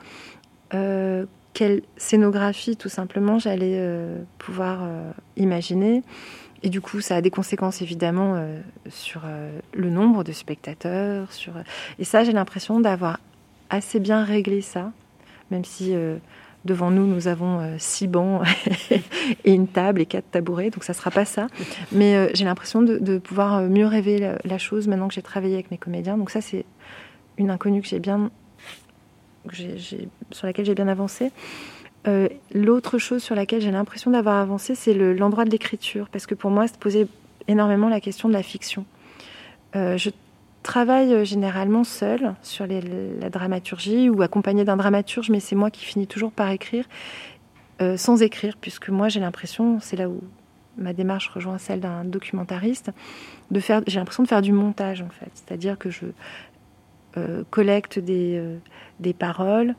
quelle 0.69 1.81
scénographie 1.95 2.75
tout 2.75 2.89
simplement 2.89 3.39
j'allais 3.39 3.79
pouvoir 4.37 4.81
imaginer. 5.37 6.03
Et 6.63 6.69
du 6.69 6.79
coup, 6.79 7.01
ça 7.01 7.17
a 7.17 7.21
des 7.21 7.29
conséquences 7.29 7.81
évidemment 7.81 8.35
euh, 8.35 8.59
sur 8.89 9.23
euh, 9.25 9.51
le 9.73 9.89
nombre 9.89 10.23
de 10.23 10.31
spectateurs. 10.31 11.31
Sur... 11.33 11.57
Euh, 11.57 11.63
et 11.99 12.05
ça, 12.05 12.23
j'ai 12.23 12.31
l'impression 12.31 12.79
d'avoir 12.79 13.19
assez 13.69 13.99
bien 13.99 14.23
réglé 14.23 14.61
ça, 14.61 14.93
même 15.51 15.65
si 15.65 15.93
devant 16.65 16.91
nous, 16.91 17.05
nous 17.05 17.27
avons 17.27 17.61
six 17.77 18.07
bancs 18.07 18.41
et 19.43 19.53
une 19.53 19.67
table 19.67 20.01
et 20.01 20.05
quatre 20.05 20.29
tabourets, 20.31 20.69
donc 20.69 20.83
ça 20.83 20.93
ne 20.93 20.97
sera 20.97 21.11
pas 21.11 21.25
ça. 21.25 21.47
Mais 21.91 22.33
j'ai 22.33 22.45
l'impression 22.45 22.81
de, 22.81 23.17
pouvoir 23.17 23.61
mieux 23.63 23.85
rêver 23.85 24.35
la, 24.43 24.57
chose 24.57 24.87
maintenant 24.87 25.07
que 25.07 25.13
j'ai 25.13 25.21
travaillé 25.21 25.55
avec 25.55 25.71
mes 25.71 25.77
comédiens. 25.77 26.17
Donc 26.17 26.29
ça, 26.29 26.41
c'est 26.41 26.65
une 27.37 27.49
inconnue 27.49 27.81
que 27.81 27.87
j'ai 27.87 27.99
bien, 27.99 28.31
sur 30.31 30.47
laquelle 30.47 30.65
j'ai 30.65 30.75
bien 30.75 30.87
avancé. 30.87 31.31
Euh, 32.07 32.27
l'autre 32.53 32.97
chose 32.97 33.23
sur 33.23 33.35
laquelle 33.35 33.61
j'ai 33.61 33.71
l'impression 33.71 34.11
d'avoir 34.11 34.35
avancé, 34.35 34.75
c'est 34.75 34.93
l'endroit 34.93 35.45
de 35.45 35.49
l'écriture, 35.49 36.09
parce 36.09 36.25
que 36.25 36.35
pour 36.35 36.51
moi, 36.51 36.67
se 36.67 36.73
posait 36.73 37.07
énormément 37.47 37.89
la 37.89 38.01
question 38.01 38.27
de 38.27 38.33
la 38.33 38.43
fiction. 38.43 38.85
Euh, 39.75 39.97
travaille 40.63 41.13
euh, 41.13 41.23
généralement 41.23 41.83
seule 41.83 42.33
sur 42.41 42.65
la 42.67 43.29
dramaturgie 43.29 44.09
ou 44.09 44.21
accompagnée 44.21 44.65
d'un 44.65 44.77
dramaturge, 44.77 45.29
mais 45.29 45.39
c'est 45.39 45.55
moi 45.55 45.69
qui 45.69 45.85
finis 45.85 46.07
toujours 46.07 46.31
par 46.31 46.49
écrire, 46.49 46.85
sans 47.97 48.21
écrire, 48.21 48.55
puisque 48.55 48.87
moi 48.87 49.09
j'ai 49.09 49.19
l'impression, 49.19 49.81
c'est 49.81 49.97
là 49.97 50.07
où 50.07 50.21
ma 50.77 50.93
démarche 50.93 51.27
rejoint 51.27 51.57
celle 51.57 51.81
d'un 51.81 52.05
documentariste, 52.05 52.91
de 53.51 53.59
faire, 53.59 53.81
j'ai 53.87 53.99
l'impression 53.99 54.23
de 54.23 54.29
faire 54.29 54.41
du 54.41 54.53
montage 54.53 55.01
en 55.01 55.09
fait, 55.09 55.29
c'est-à-dire 55.33 55.77
que 55.77 55.89
je 55.89 56.05
collecte 57.49 57.99
des, 57.99 58.41
des 59.01 59.11
paroles, 59.11 59.75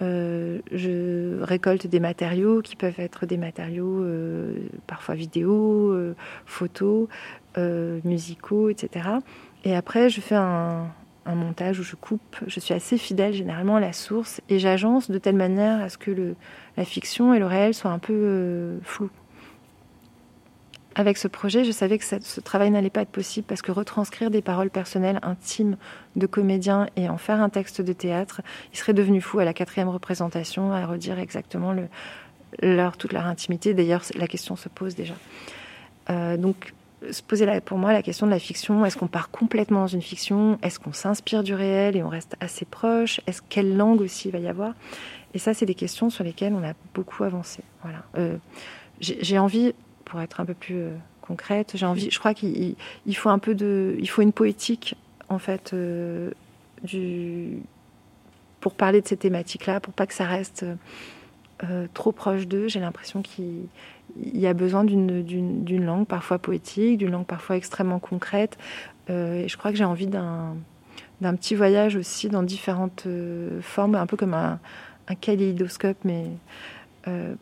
euh, 0.00 0.60
je 0.72 1.42
récolte 1.42 1.86
des 1.86 2.00
matériaux 2.00 2.62
qui 2.62 2.76
peuvent 2.76 2.98
être 2.98 3.26
des 3.26 3.36
matériaux 3.36 4.02
euh, 4.02 4.54
parfois 4.86 5.14
vidéo, 5.14 5.92
euh, 5.92 6.14
photos, 6.46 7.08
musicaux, 8.04 8.70
etc. 8.70 9.10
Et 9.64 9.74
après, 9.76 10.10
je 10.10 10.20
fais 10.20 10.34
un, 10.34 10.90
montage 11.26 11.78
où 11.78 11.82
je 11.82 11.94
coupe. 11.94 12.36
Je 12.46 12.58
suis 12.60 12.74
assez 12.74 12.98
fidèle 12.98 13.32
généralement 13.32 13.76
à 13.76 13.80
la 13.80 13.92
source 13.92 14.40
et 14.48 14.58
j'agence 14.58 15.10
de 15.10 15.18
telle 15.18 15.36
manière 15.36 15.80
à 15.80 15.88
ce 15.88 15.96
que 15.96 16.34
la 16.76 16.84
fiction 16.84 17.32
et 17.32 17.38
le 17.38 17.46
réel 17.46 17.74
soient 17.74 17.92
un 17.92 18.00
peu 18.00 18.78
flous 18.82 19.10
avec 20.94 21.16
ce 21.16 21.28
projet, 21.28 21.64
je 21.64 21.70
savais 21.70 21.98
que 21.98 22.04
ce 22.04 22.40
travail 22.40 22.70
n'allait 22.70 22.90
pas 22.90 23.02
être 23.02 23.10
possible 23.10 23.46
parce 23.46 23.62
que 23.62 23.72
retranscrire 23.72 24.30
des 24.30 24.42
paroles 24.42 24.70
personnelles 24.70 25.18
intimes 25.22 25.76
de 26.16 26.26
comédiens 26.26 26.86
et 26.96 27.08
en 27.08 27.18
faire 27.18 27.40
un 27.40 27.48
texte 27.48 27.80
de 27.80 27.92
théâtre, 27.92 28.42
il 28.72 28.78
serait 28.78 28.92
devenu 28.92 29.20
fou 29.20 29.38
à 29.38 29.44
la 29.44 29.54
quatrième 29.54 29.88
représentation 29.88 30.72
à 30.72 30.84
redire 30.86 31.18
exactement 31.18 31.74
leur, 32.60 32.96
toute 32.96 33.12
leur 33.12 33.26
intimité. 33.26 33.74
D'ailleurs, 33.74 34.02
la 34.14 34.26
question 34.26 34.56
se 34.56 34.68
pose 34.68 34.94
déjà. 34.94 35.14
Euh, 36.10 36.36
donc, 36.36 36.74
se 37.10 37.22
poser 37.22 37.60
pour 37.60 37.78
moi 37.78 37.92
la 37.92 38.02
question 38.02 38.26
de 38.26 38.30
la 38.30 38.38
fiction. 38.38 38.84
Est-ce 38.84 38.96
qu'on 38.96 39.06
part 39.06 39.30
complètement 39.30 39.80
dans 39.80 39.86
une 39.86 40.02
fiction? 40.02 40.58
Est-ce 40.62 40.78
qu'on 40.78 40.92
s'inspire 40.92 41.42
du 41.42 41.54
réel 41.54 41.96
et 41.96 42.02
on 42.02 42.08
reste 42.08 42.36
assez 42.40 42.64
proche? 42.64 43.20
Est-ce 43.26 43.42
quelle 43.48 43.76
langue 43.76 44.00
aussi 44.00 44.28
il 44.28 44.32
va 44.32 44.38
y 44.38 44.48
avoir? 44.48 44.74
Et 45.34 45.38
ça, 45.38 45.54
c'est 45.54 45.66
des 45.66 45.74
questions 45.74 46.10
sur 46.10 46.24
lesquelles 46.24 46.52
on 46.52 46.62
a 46.62 46.74
beaucoup 46.94 47.24
avancé. 47.24 47.62
Voilà. 47.82 48.04
Euh, 48.16 48.36
j'ai 49.00 49.38
envie 49.38 49.74
pour 50.04 50.20
être 50.20 50.40
un 50.40 50.44
peu 50.44 50.54
plus 50.54 50.76
euh, 50.76 50.94
concrète, 51.22 51.72
j'ai 51.74 51.86
envie, 51.86 52.10
je 52.10 52.18
crois 52.18 52.34
qu'il 52.34 52.76
faut 53.14 53.30
un 53.30 53.38
peu 53.38 53.54
de, 53.54 53.96
il 53.98 54.08
faut 54.08 54.22
une 54.22 54.32
poétique 54.32 54.94
en 55.28 55.38
fait 55.38 55.72
euh, 55.72 56.30
du, 56.82 57.58
pour 58.60 58.74
parler 58.74 59.00
de 59.00 59.08
ces 59.08 59.16
thématiques-là, 59.16 59.80
pour 59.80 59.94
pas 59.94 60.06
que 60.06 60.14
ça 60.14 60.26
reste 60.26 60.64
euh, 61.64 61.86
trop 61.94 62.12
proche 62.12 62.46
d'eux. 62.46 62.68
J'ai 62.68 62.80
l'impression 62.80 63.22
qu'il 63.22 63.66
y 64.20 64.46
a 64.46 64.54
besoin 64.54 64.84
d'une 64.84 65.84
langue 65.84 66.06
parfois 66.06 66.38
poétique, 66.38 66.98
d'une 66.98 67.10
langue 67.10 67.26
parfois 67.26 67.56
extrêmement 67.56 67.98
concrète. 67.98 68.58
et 69.08 69.46
je 69.48 69.56
crois 69.56 69.70
que 69.70 69.76
j'ai 69.76 69.84
envie 69.84 70.06
d'un 70.06 70.56
petit 71.20 71.54
voyage 71.54 71.96
aussi 71.96 72.28
dans 72.28 72.42
différentes 72.42 73.06
formes, 73.60 73.94
un 73.94 74.06
peu 74.06 74.16
comme 74.16 74.34
un, 74.34 74.58
un 75.08 75.14
kaléidoscope, 75.14 75.98
mais 76.04 76.26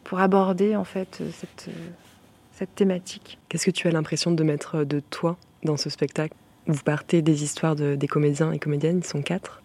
pour 0.05 0.21
aborder 0.21 0.77
en 0.77 0.85
fait 0.85 1.23
cette 1.33 2.75
thématique. 2.75 3.39
Qu'est-ce 3.49 3.65
que 3.65 3.71
tu 3.71 3.89
as 3.89 3.91
l'impression 3.91 4.33
de 4.33 4.45
mettre 4.45 4.85
de 4.85 5.01
toi 5.01 5.37
dans 5.65 5.77
ce 5.77 5.89
spectacle? 5.89 6.35
Vous 6.67 6.83
partez 6.83 7.23
des 7.23 7.43
histoires 7.43 7.75
de, 7.75 7.95
des 7.95 8.07
comédiens 8.07 8.53
et 8.53 8.59
comédiennes, 8.59 8.99
ils 8.99 9.07
sont 9.07 9.23
quatre. 9.23 9.63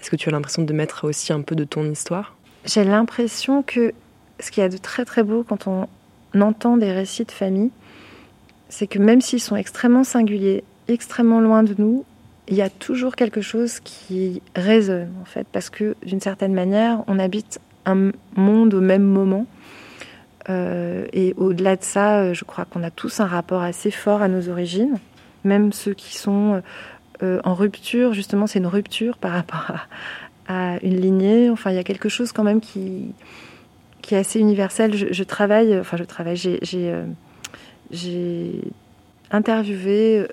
Est-ce 0.00 0.10
que 0.10 0.16
tu 0.16 0.28
as 0.28 0.32
l'impression 0.32 0.62
de 0.62 0.72
mettre 0.72 1.04
aussi 1.04 1.32
un 1.32 1.42
peu 1.42 1.54
de 1.54 1.64
ton 1.64 1.84
histoire? 1.90 2.34
J'ai 2.64 2.84
l'impression 2.84 3.62
que 3.62 3.92
ce 4.40 4.50
qu'il 4.50 4.62
y 4.62 4.66
a 4.66 4.68
de 4.68 4.76
très 4.76 5.04
très 5.04 5.22
beau 5.22 5.44
quand 5.46 5.66
on 5.66 5.86
entend 6.40 6.76
des 6.76 6.92
récits 6.92 7.24
de 7.24 7.30
famille, 7.32 7.70
c'est 8.68 8.86
que 8.86 8.98
même 8.98 9.20
s'ils 9.20 9.40
sont 9.40 9.56
extrêmement 9.56 10.04
singuliers, 10.04 10.64
extrêmement 10.88 11.40
loin 11.40 11.62
de 11.62 11.74
nous, 11.78 12.04
il 12.48 12.56
y 12.56 12.62
a 12.62 12.70
toujours 12.70 13.16
quelque 13.16 13.40
chose 13.40 13.80
qui 13.80 14.42
résonne 14.54 15.12
en 15.22 15.24
fait, 15.24 15.46
parce 15.50 15.70
que 15.70 15.94
d'une 16.04 16.20
certaine 16.20 16.52
manière, 16.52 17.02
on 17.06 17.18
habite 17.18 17.60
un 17.86 18.10
monde 18.36 18.74
au 18.74 18.80
même 18.80 19.04
moment 19.04 19.46
euh, 20.48 21.06
et 21.12 21.34
au-delà 21.36 21.76
de 21.76 21.82
ça, 21.82 22.20
euh, 22.20 22.34
je 22.34 22.44
crois 22.44 22.64
qu'on 22.64 22.82
a 22.82 22.90
tous 22.90 23.20
un 23.20 23.26
rapport 23.26 23.62
assez 23.62 23.90
fort 23.90 24.22
à 24.22 24.28
nos 24.28 24.48
origines, 24.48 24.98
même 25.44 25.72
ceux 25.72 25.94
qui 25.94 26.16
sont 26.16 26.62
euh, 27.22 27.40
en 27.44 27.54
rupture. 27.54 28.12
Justement, 28.12 28.46
c'est 28.46 28.58
une 28.58 28.66
rupture 28.66 29.16
par 29.16 29.32
rapport 29.32 29.70
à, 29.70 29.80
une 30.48 31.00
lignée. 31.00 31.50
Enfin, 31.50 31.70
il 31.70 31.76
y 31.76 31.78
a 31.78 31.84
quelque 31.84 32.08
chose 32.08 32.32
quand 32.32 32.44
même 32.44 32.60
qui, 32.60 33.12
qui 34.02 34.14
est 34.14 34.18
assez 34.18 34.40
universel. 34.40 34.94
Je, 34.94 35.24
travaille, 35.24 35.78
enfin, 35.78 35.96
je 35.96 36.04
travaille, 36.04 36.36
j'ai 37.90 38.60
interviewé 39.30 40.26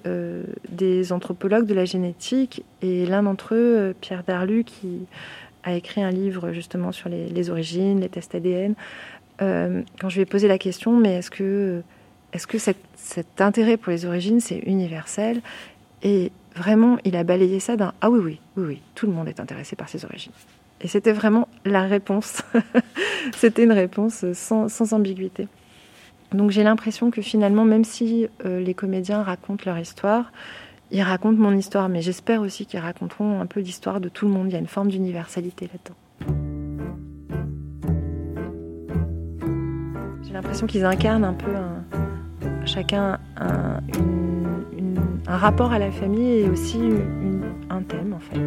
des 0.69 1.11
anthropologues 1.11 1.65
de 1.65 1.73
la 1.73 1.85
génétique 1.85 2.63
et 2.81 3.05
l'un 3.05 3.23
d'entre 3.23 3.55
eux, 3.55 3.95
Pierre 4.01 4.23
Darlu, 4.23 4.63
qui 4.63 5.07
a 5.63 5.73
écrit 5.73 6.01
un 6.01 6.11
livre 6.11 6.51
justement 6.51 6.91
sur 6.91 7.09
les, 7.09 7.49
origines, 7.49 7.99
les 7.99 8.09
tests 8.09 8.35
ADN, 8.35 8.75
euh, 9.41 9.81
quand 9.99 10.09
je 10.09 10.15
lui 10.15 10.21
ai 10.21 10.25
posé 10.25 10.47
la 10.47 10.57
question, 10.57 10.97
mais 10.97 11.15
est-ce 11.15 11.31
que, 11.31 11.81
est-ce 12.33 12.47
que 12.47 12.57
cet, 12.57 12.77
intérêt 13.39 13.77
pour 13.77 13.91
les 13.91 14.05
origines, 14.05 14.39
c'est 14.39 14.59
universel? 14.59 15.41
Et 16.03 16.31
vraiment, 16.55 16.97
il 17.05 17.15
a 17.15 17.23
balayé 17.23 17.59
ça 17.59 17.75
d'un 17.75 17.93
Ah 18.01 18.09
oui, 18.09 18.19
oui, 18.19 18.39
oui, 18.57 18.63
oui, 18.67 18.81
tout 18.95 19.07
le 19.07 19.13
monde 19.13 19.27
est 19.27 19.39
intéressé 19.39 19.75
par 19.75 19.89
ses 19.89 20.05
origines. 20.05 20.33
Et 20.81 20.87
c'était 20.87 21.11
vraiment 21.11 21.47
la 21.65 21.83
réponse. 21.83 22.41
c'était 23.35 23.63
une 23.63 23.71
réponse 23.71 24.25
sans, 24.33 24.93
ambiguïté. 24.93 25.47
Donc 26.31 26.51
j'ai 26.51 26.63
l'impression 26.63 27.11
que 27.11 27.21
finalement, 27.21 27.65
même 27.65 27.83
si 27.83 28.27
euh, 28.45 28.59
les 28.59 28.73
comédiens 28.73 29.21
racontent 29.21 29.63
leur 29.65 29.77
histoire, 29.77 30.31
ils 30.89 31.01
racontent 31.01 31.37
mon 31.37 31.55
histoire, 31.55 31.87
mais 31.87 32.01
j'espère 32.01 32.41
aussi 32.41 32.65
qu'ils 32.65 32.79
raconteront 32.79 33.41
un 33.41 33.45
peu 33.45 33.59
l'histoire 33.59 34.01
de 34.01 34.09
tout 34.09 34.25
le 34.25 34.31
monde. 34.31 34.47
Il 34.47 34.53
y 34.53 34.55
a 34.55 34.59
une 34.59 34.67
forme 34.67 34.89
d'universalité 34.89 35.69
là-dedans. 35.71 35.95
J'ai 40.23 40.33
l'impression 40.33 40.67
qu'ils 40.67 40.85
incarnent 40.85 41.25
un 41.25 41.33
peu 41.33 41.51
chacun 42.65 43.19
un, 43.37 43.79
rapport 45.27 45.71
à 45.71 45.79
la 45.79 45.91
famille 45.91 46.39
et 46.39 46.49
aussi 46.49 46.79
un 47.69 47.81
thème 47.81 48.13
en 48.13 48.19
fait. 48.19 48.39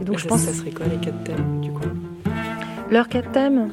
Et 0.00 0.04
donc 0.04 0.18
je 0.18 0.26
pense 0.26 0.40
ça 0.40 0.52
serait 0.52 0.70
quoi 0.70 0.86
les 0.86 0.96
quatre 0.96 1.22
thèmes 1.24 1.60
du 1.60 1.70
coup? 1.70 1.88
Leurs 2.90 3.08
quatre 3.08 3.30
thèmes, 3.32 3.70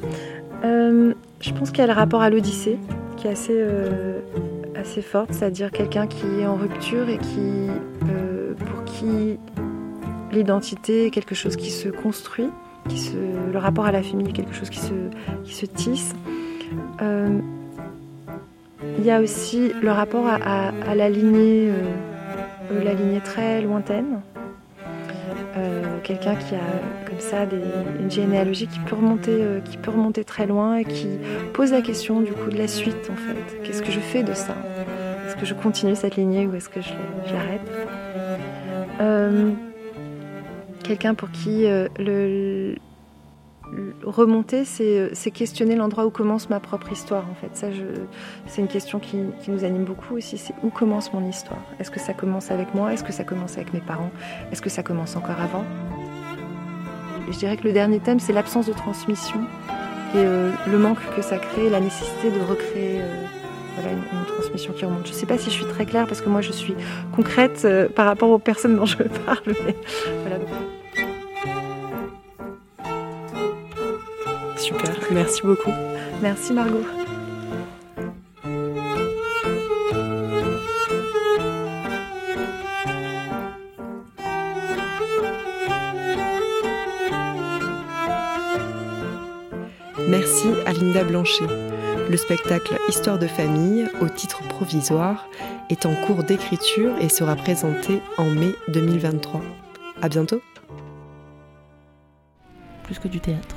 euh, 0.64 1.14
je 1.40 1.52
pense 1.52 1.70
qu'il 1.70 1.80
y 1.80 1.82
a 1.82 1.86
le 1.86 1.92
rapport 1.92 2.22
à 2.22 2.30
l'Odyssée 2.30 2.78
qui 3.16 3.26
est 3.26 3.30
assez 3.30 3.56
euh, 3.56 4.20
assez 4.74 5.02
forte, 5.02 5.32
c'est-à-dire 5.32 5.70
quelqu'un 5.70 6.06
qui 6.06 6.26
est 6.40 6.46
en 6.46 6.56
rupture 6.56 7.08
et 7.08 7.18
qui 7.18 7.68
euh, 8.10 8.54
pour 8.54 8.84
qui 8.84 9.38
l'identité 10.32 11.06
est 11.06 11.10
quelque 11.10 11.34
chose 11.34 11.56
qui 11.56 11.70
se 11.70 11.88
construit, 11.88 12.48
qui 12.88 12.98
se, 12.98 13.16
le 13.52 13.58
rapport 13.58 13.84
à 13.84 13.92
la 13.92 14.02
famille 14.02 14.28
est 14.28 14.32
quelque 14.32 14.54
chose 14.54 14.70
qui 14.70 14.80
se, 14.80 14.94
qui 15.44 15.54
se 15.54 15.66
tisse. 15.66 16.14
Euh, 17.02 17.38
il 18.98 19.04
y 19.04 19.10
a 19.10 19.20
aussi 19.20 19.72
le 19.82 19.90
rapport 19.90 20.26
à, 20.26 20.94
la 20.94 21.08
lignée 21.08 21.70
euh, 22.70 22.84
la 22.84 22.94
lignée 22.94 23.20
très 23.20 23.60
lointaine. 23.60 24.20
quelqu'un 26.02 26.34
qui 26.34 26.54
a 26.54 27.06
comme 27.06 27.20
ça 27.20 27.44
une 28.00 28.10
généalogie 28.10 28.66
qui 28.66 28.80
peut 28.80 28.96
remonter, 28.96 29.38
qui 29.64 29.76
peut 29.76 29.90
remonter 29.90 30.24
très 30.24 30.46
loin 30.46 30.76
et 30.76 30.84
qui 30.84 31.08
pose 31.52 31.72
la 31.72 31.82
question 31.82 32.20
du 32.20 32.32
coup 32.32 32.50
de 32.50 32.58
la 32.58 32.68
suite 32.68 33.10
en 33.12 33.16
fait. 33.16 33.62
Qu'est-ce 33.62 33.82
que 33.82 33.92
je 33.92 34.00
fais 34.00 34.22
de 34.22 34.34
ça? 34.34 34.56
Est-ce 35.26 35.36
que 35.36 35.46
je 35.46 35.54
continue 35.54 35.94
cette 35.94 36.16
lignée 36.16 36.46
ou 36.46 36.54
est-ce 36.54 36.68
que 36.68 36.80
je, 36.80 36.92
l'arrête? 37.32 37.60
Quelqu'un 40.82 41.14
pour 41.14 41.30
qui 41.30 41.66
le, 41.98 42.74
remonter, 44.04 44.64
euh, 44.80 45.10
c'est 45.12 45.30
questionner 45.30 45.76
l'endroit 45.76 46.06
où 46.06 46.10
commence 46.10 46.50
ma 46.50 46.60
propre 46.60 46.92
histoire. 46.92 47.24
En 47.30 47.34
fait, 47.34 47.66
c'est 48.46 48.60
une 48.60 48.68
question 48.68 48.98
qui, 48.98 49.16
nous 49.48 49.64
anime 49.64 49.84
beaucoup 49.84 50.16
aussi. 50.16 50.38
C'est 50.38 50.54
où 50.62 50.70
commence 50.70 51.12
mon 51.12 51.26
histoire? 51.28 51.62
Est-ce 51.78 51.90
que 51.90 52.00
ça 52.00 52.12
commence 52.12 52.50
avec 52.50 52.74
moi? 52.74 52.92
Est-ce 52.92 53.04
que 53.04 53.12
ça 53.12 53.24
commence 53.24 53.56
avec 53.56 53.72
mes 53.72 53.80
parents? 53.80 54.10
Est-ce 54.50 54.62
que 54.62 54.70
ça 54.70 54.82
commence 54.82 55.16
encore 55.16 55.40
avant? 55.40 55.64
Je 57.30 57.38
dirais 57.38 57.56
que 57.56 57.64
le 57.64 57.72
dernier 57.72 58.00
thème, 58.00 58.20
c'est 58.20 58.32
l'absence 58.32 58.66
de 58.66 58.72
transmission 58.72 59.40
et 60.14 60.18
euh, 60.18 60.50
le 60.70 60.78
manque 60.78 60.98
que 61.16 61.22
ça 61.22 61.38
crée, 61.38 61.70
la 61.70 61.80
nécessité 61.80 62.30
de 62.30 62.40
recréer. 62.40 63.00
Euh, 63.00 63.24
une, 63.90 64.26
transmission 64.26 64.74
qui 64.74 64.84
remonte. 64.84 65.06
Je 65.06 65.12
ne 65.12 65.16
sais 65.16 65.24
pas 65.24 65.38
si 65.38 65.46
je 65.46 65.54
suis 65.54 65.64
très 65.64 65.86
claire 65.86 66.06
parce 66.06 66.20
que 66.20 66.28
moi 66.28 66.42
je 66.42 66.52
suis 66.52 66.74
concrète 67.16 67.66
par 67.96 68.04
rapport 68.04 68.28
aux 68.28 68.38
personnes 68.38 68.76
dont 68.76 68.84
je 68.84 68.96
parle. 69.26 69.54
Super, 74.62 74.96
merci 75.10 75.42
beaucoup. 75.42 75.72
Merci 76.22 76.52
Margot. 76.52 76.84
Merci 90.08 90.46
à 90.64 90.72
Linda 90.72 91.02
Blanchet. 91.02 91.44
Le 92.08 92.16
spectacle 92.16 92.78
Histoire 92.88 93.18
de 93.18 93.26
famille, 93.26 93.88
au 94.00 94.08
titre 94.08 94.46
provisoire, 94.46 95.28
est 95.70 95.86
en 95.86 95.94
cours 96.06 96.22
d'écriture 96.22 96.92
et 97.00 97.08
sera 97.08 97.34
présenté 97.34 98.00
en 98.16 98.26
mai 98.26 98.54
2023. 98.68 99.40
À 100.00 100.08
bientôt. 100.08 100.40
Plus 102.84 103.00
que 103.00 103.08
du 103.08 103.18
théâtre. 103.18 103.56